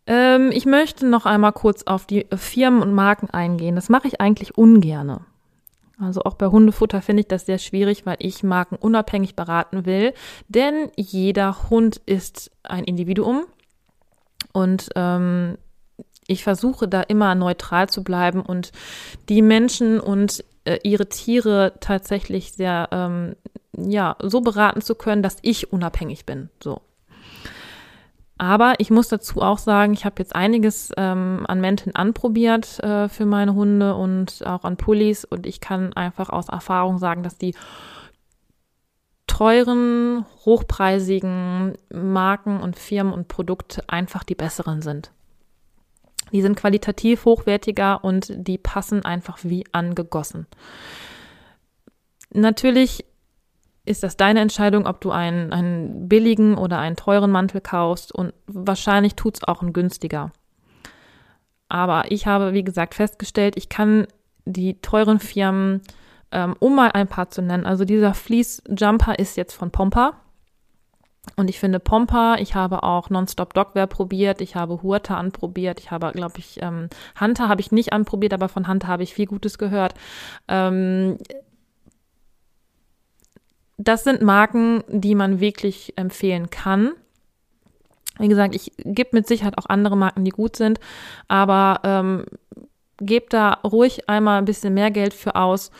Ähm, 0.07 0.51
ich 0.53 0.67
möchte 0.67 1.07
noch 1.07 1.27
einmal 1.27 1.53
kurz 1.53 1.83
auf 1.83 2.07
die 2.07 2.27
Firmen 2.35 2.83
und 2.83 2.95
Marken 2.95 3.29
eingehen. 3.31 3.75
Das 3.75 3.89
mache 3.89 4.07
ich 4.07 4.21
eigentlich 4.21 4.57
ungerne. 4.57 5.23
Also 5.99 6.23
auch 6.23 6.35
bei 6.35 6.47
Hundefutter 6.47 7.01
finde 7.01 7.23
ich 7.23 7.29
das 7.29 7.47
sehr 7.47 7.59
schwierig, 7.59 8.05
weil 8.05 8.17
ich 8.19 8.43
Marken 8.43 8.77
unabhängig 8.77 9.35
beraten 9.35 9.87
will. 9.87 10.13
Denn 10.49 10.91
jeder 10.97 11.71
Hund 11.71 12.01
ist 12.07 12.51
ein 12.63 12.85
Individuum. 12.85 13.47
Und 14.53 14.91
ähm, 14.95 15.57
ich 16.29 16.45
versuche 16.45 16.87
da 16.87 17.03
immer 17.03 17.35
neutral 17.35 17.89
zu 17.89 18.05
bleiben 18.05 18.43
und 18.43 18.73
die 19.29 19.43
Menschen 19.43 20.01
und 20.01 20.45
äh, 20.67 20.79
ihre 20.83 21.09
Tiere 21.09 21.75
tatsächlich 21.81 22.53
sehr, 22.53 22.89
ähm, 22.93 23.37
ja, 23.77 24.17
so 24.23 24.41
beraten 24.41 24.83
zu 24.83 24.95
können, 24.95 25.23
dass 25.23 25.39
ich 25.43 25.73
unabhängig 25.73 26.27
bin. 26.27 26.51
So. 26.63 26.83
Aber 28.39 28.75
ich 28.79 28.91
muss 28.91 29.09
dazu 29.09 29.41
auch 29.41 29.59
sagen, 29.59 29.95
ich 29.95 30.05
habe 30.05 30.17
jetzt 30.19 30.35
einiges 30.35 30.93
ähm, 30.97 31.45
an 31.49 31.61
Mänteln 31.61 31.97
anprobiert 31.97 32.83
äh, 32.85 33.09
für 33.09 33.25
meine 33.25 33.55
Hunde 33.55 33.95
und 33.95 34.45
auch 34.45 34.65
an 34.65 34.77
Pullis 34.77 35.25
und 35.25 35.47
ich 35.47 35.61
kann 35.61 35.95
einfach 35.95 36.29
aus 36.29 36.51
Erfahrung 36.51 36.99
sagen, 36.99 37.23
dass 37.23 37.39
die 37.39 37.55
teuren, 39.27 40.27
hochpreisigen 40.45 41.79
Marken 41.93 42.61
und 42.61 42.79
Firmen 42.79 43.13
und 43.13 43.29
Produkte 43.29 43.83
einfach 43.89 44.23
die 44.23 44.35
besseren 44.35 44.83
sind. 44.83 45.13
Die 46.33 46.43
sind 46.43 46.57
qualitativ 46.57 47.25
hochwertiger 47.25 48.03
und 48.05 48.33
die 48.37 48.59
passen 48.59 49.05
einfach 49.05 49.39
wie 49.43 49.65
angegossen. 49.73 50.47
Natürlich 52.33 53.05
ist 53.85 54.03
das 54.03 54.17
deine 54.17 54.41
Entscheidung, 54.41 54.87
ob 54.87 55.01
du 55.01 55.13
einen, 55.13 55.53
einen 55.53 56.09
billigen 56.09 56.59
oder 56.59 56.79
einen 56.79 56.97
teuren 56.97 57.31
Mantel 57.31 57.61
kaufst 57.61 58.13
und 58.13 58.35
wahrscheinlich 58.47 59.15
tut 59.15 59.37
es 59.37 59.45
auch 59.45 59.63
ein 59.63 59.73
günstiger. 59.73 60.33
Aber 61.69 62.11
ich 62.11 62.27
habe, 62.27 62.53
wie 62.53 62.65
gesagt, 62.65 62.95
festgestellt, 62.95 63.57
ich 63.57 63.69
kann 63.69 64.07
die 64.45 64.81
teuren 64.81 65.21
Firmen, 65.21 65.83
ähm, 66.33 66.57
um 66.59 66.75
mal 66.75 66.91
ein 66.93 67.09
paar 67.09 67.31
zu 67.31 67.43
nennen, 67.43 67.67
also 67.67 67.85
dieser 67.85 68.15
Fleece 68.15 68.63
Jumper 68.69 69.19
ist 69.19 69.37
jetzt 69.37 69.55
von 69.55 69.71
Pompa. 69.71 70.21
Und 71.35 71.51
ich 71.51 71.59
finde 71.59 71.81
Pompa, 71.81 72.37
ich 72.39 72.55
habe 72.55 72.83
auch 72.83 73.11
Nonstop 73.11 73.53
Dogwear 73.53 73.87
probiert, 73.87 74.41
ich 74.41 74.55
habe 74.55 74.83
Huerta 74.83 75.17
anprobiert, 75.17 75.81
ich 75.81 75.91
habe, 75.91 76.13
glaube 76.13 76.39
ich, 76.39 76.63
ähm, 76.63 76.89
Hunter 77.21 77.49
habe 77.49 77.61
ich 77.61 77.73
nicht 77.73 77.93
anprobiert, 77.93 78.33
aber 78.33 78.49
von 78.49 78.69
Hunter 78.69 78.89
habe 78.89 79.03
ich 79.03 79.13
viel 79.13 79.27
Gutes 79.27 79.59
gehört. 79.59 79.95
Ähm, 80.49 81.19
das 83.77 84.05
sind 84.05 84.23
Marken, 84.23 84.85
die 84.89 85.15
man 85.15 85.41
wirklich 85.41 85.93
empfehlen 85.97 86.49
kann. 86.49 86.93
Wie 88.19 88.29
gesagt, 88.29 88.55
ich 88.55 88.73
gebe 88.79 89.11
mit 89.13 89.27
Sicherheit 89.27 89.59
auch 89.59 89.67
andere 89.67 89.97
Marken, 89.97 90.25
die 90.25 90.31
gut 90.31 90.57
sind, 90.57 90.81
aber 91.29 91.81
ähm, 91.85 92.25
gebt 92.99 93.35
da 93.35 93.59
ruhig 93.63 94.09
einmal 94.09 94.39
ein 94.39 94.47
bisschen 94.47 94.73
mehr 94.73 94.91
Geld 94.91 95.13
für 95.13 95.37
aus. 95.37 95.71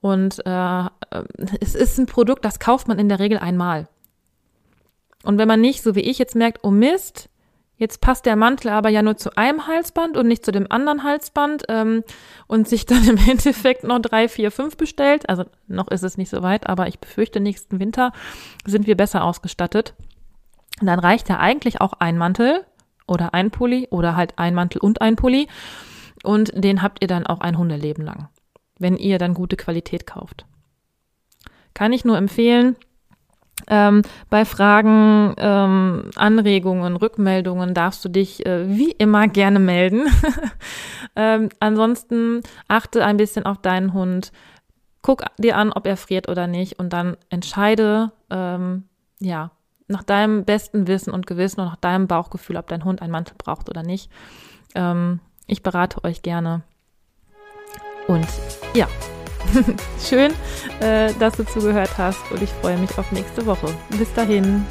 Und 0.00 0.44
äh, 0.44 0.84
es 1.60 1.74
ist 1.74 1.98
ein 1.98 2.06
Produkt, 2.06 2.44
das 2.44 2.58
kauft 2.58 2.88
man 2.88 2.98
in 2.98 3.08
der 3.08 3.20
Regel 3.20 3.38
einmal. 3.38 3.88
Und 5.24 5.38
wenn 5.38 5.48
man 5.48 5.60
nicht, 5.60 5.82
so 5.82 5.94
wie 5.94 6.00
ich 6.00 6.18
jetzt 6.18 6.36
merkt, 6.36 6.60
oh 6.62 6.70
Mist, 6.70 7.30
jetzt 7.76 8.00
passt 8.00 8.26
der 8.26 8.36
Mantel 8.36 8.70
aber 8.70 8.88
ja 8.90 9.02
nur 9.02 9.16
zu 9.16 9.36
einem 9.36 9.66
Halsband 9.66 10.16
und 10.16 10.28
nicht 10.28 10.44
zu 10.44 10.52
dem 10.52 10.70
anderen 10.70 11.02
Halsband 11.02 11.64
ähm, 11.68 12.04
und 12.46 12.68
sich 12.68 12.86
dann 12.86 13.08
im 13.08 13.16
Endeffekt 13.28 13.84
noch 13.84 14.00
drei, 14.00 14.28
vier, 14.28 14.50
fünf 14.50 14.76
bestellt, 14.76 15.28
also 15.28 15.44
noch 15.66 15.88
ist 15.88 16.04
es 16.04 16.16
nicht 16.16 16.30
so 16.30 16.42
weit, 16.42 16.68
aber 16.68 16.86
ich 16.86 16.98
befürchte, 16.98 17.40
nächsten 17.40 17.80
Winter 17.80 18.12
sind 18.64 18.86
wir 18.86 18.96
besser 18.96 19.24
ausgestattet. 19.24 19.94
dann 20.80 20.98
reicht 20.98 21.28
ja 21.28 21.38
eigentlich 21.38 21.80
auch 21.80 21.94
ein 21.94 22.18
Mantel 22.18 22.64
oder 23.06 23.34
ein 23.34 23.50
Pulli 23.50 23.88
oder 23.90 24.14
halt 24.16 24.38
ein 24.38 24.54
Mantel 24.54 24.80
und 24.80 25.00
ein 25.00 25.16
Pulli 25.16 25.48
und 26.22 26.52
den 26.54 26.82
habt 26.82 27.02
ihr 27.02 27.08
dann 27.08 27.26
auch 27.26 27.40
ein 27.40 27.58
Hundeleben 27.58 28.04
lang, 28.04 28.28
wenn 28.78 28.96
ihr 28.96 29.18
dann 29.18 29.34
gute 29.34 29.56
Qualität 29.56 30.06
kauft. 30.06 30.46
Kann 31.74 31.92
ich 31.92 32.04
nur 32.04 32.16
empfehlen, 32.16 32.76
ähm, 33.68 34.02
bei 34.30 34.44
Fragen, 34.44 35.34
ähm, 35.38 36.10
Anregungen, 36.16 36.96
Rückmeldungen 36.96 37.74
darfst 37.74 38.04
du 38.04 38.08
dich 38.08 38.44
äh, 38.44 38.68
wie 38.68 38.90
immer 38.90 39.28
gerne 39.28 39.58
melden. 39.58 40.06
ähm, 41.16 41.48
ansonsten 41.60 42.42
achte 42.68 43.04
ein 43.04 43.16
bisschen 43.16 43.46
auf 43.46 43.58
deinen 43.58 43.92
Hund. 43.92 44.32
Guck 45.02 45.24
dir 45.38 45.56
an, 45.56 45.72
ob 45.72 45.86
er 45.86 45.96
friert 45.96 46.28
oder 46.28 46.46
nicht 46.46 46.78
und 46.78 46.92
dann 46.92 47.16
entscheide, 47.28 48.12
ähm, 48.30 48.84
ja, 49.20 49.50
nach 49.86 50.02
deinem 50.02 50.44
besten 50.44 50.86
Wissen 50.86 51.12
und 51.12 51.26
Gewissen 51.26 51.60
und 51.60 51.66
nach 51.66 51.76
deinem 51.76 52.06
Bauchgefühl, 52.06 52.56
ob 52.56 52.68
dein 52.68 52.84
Hund 52.84 53.02
einen 53.02 53.12
Mantel 53.12 53.36
braucht 53.36 53.68
oder 53.68 53.82
nicht. 53.82 54.10
Ähm, 54.74 55.20
ich 55.46 55.62
berate 55.62 56.02
euch 56.04 56.22
gerne. 56.22 56.62
Und 58.06 58.26
ja, 58.74 58.88
Schön, 60.08 60.32
äh, 60.80 61.12
dass 61.18 61.34
du 61.34 61.44
zugehört 61.44 61.90
hast 61.96 62.18
und 62.30 62.42
ich 62.42 62.50
freue 62.50 62.76
mich 62.78 62.96
auf 62.98 63.10
nächste 63.12 63.44
Woche. 63.46 63.68
Bis 63.90 64.12
dahin. 64.14 64.66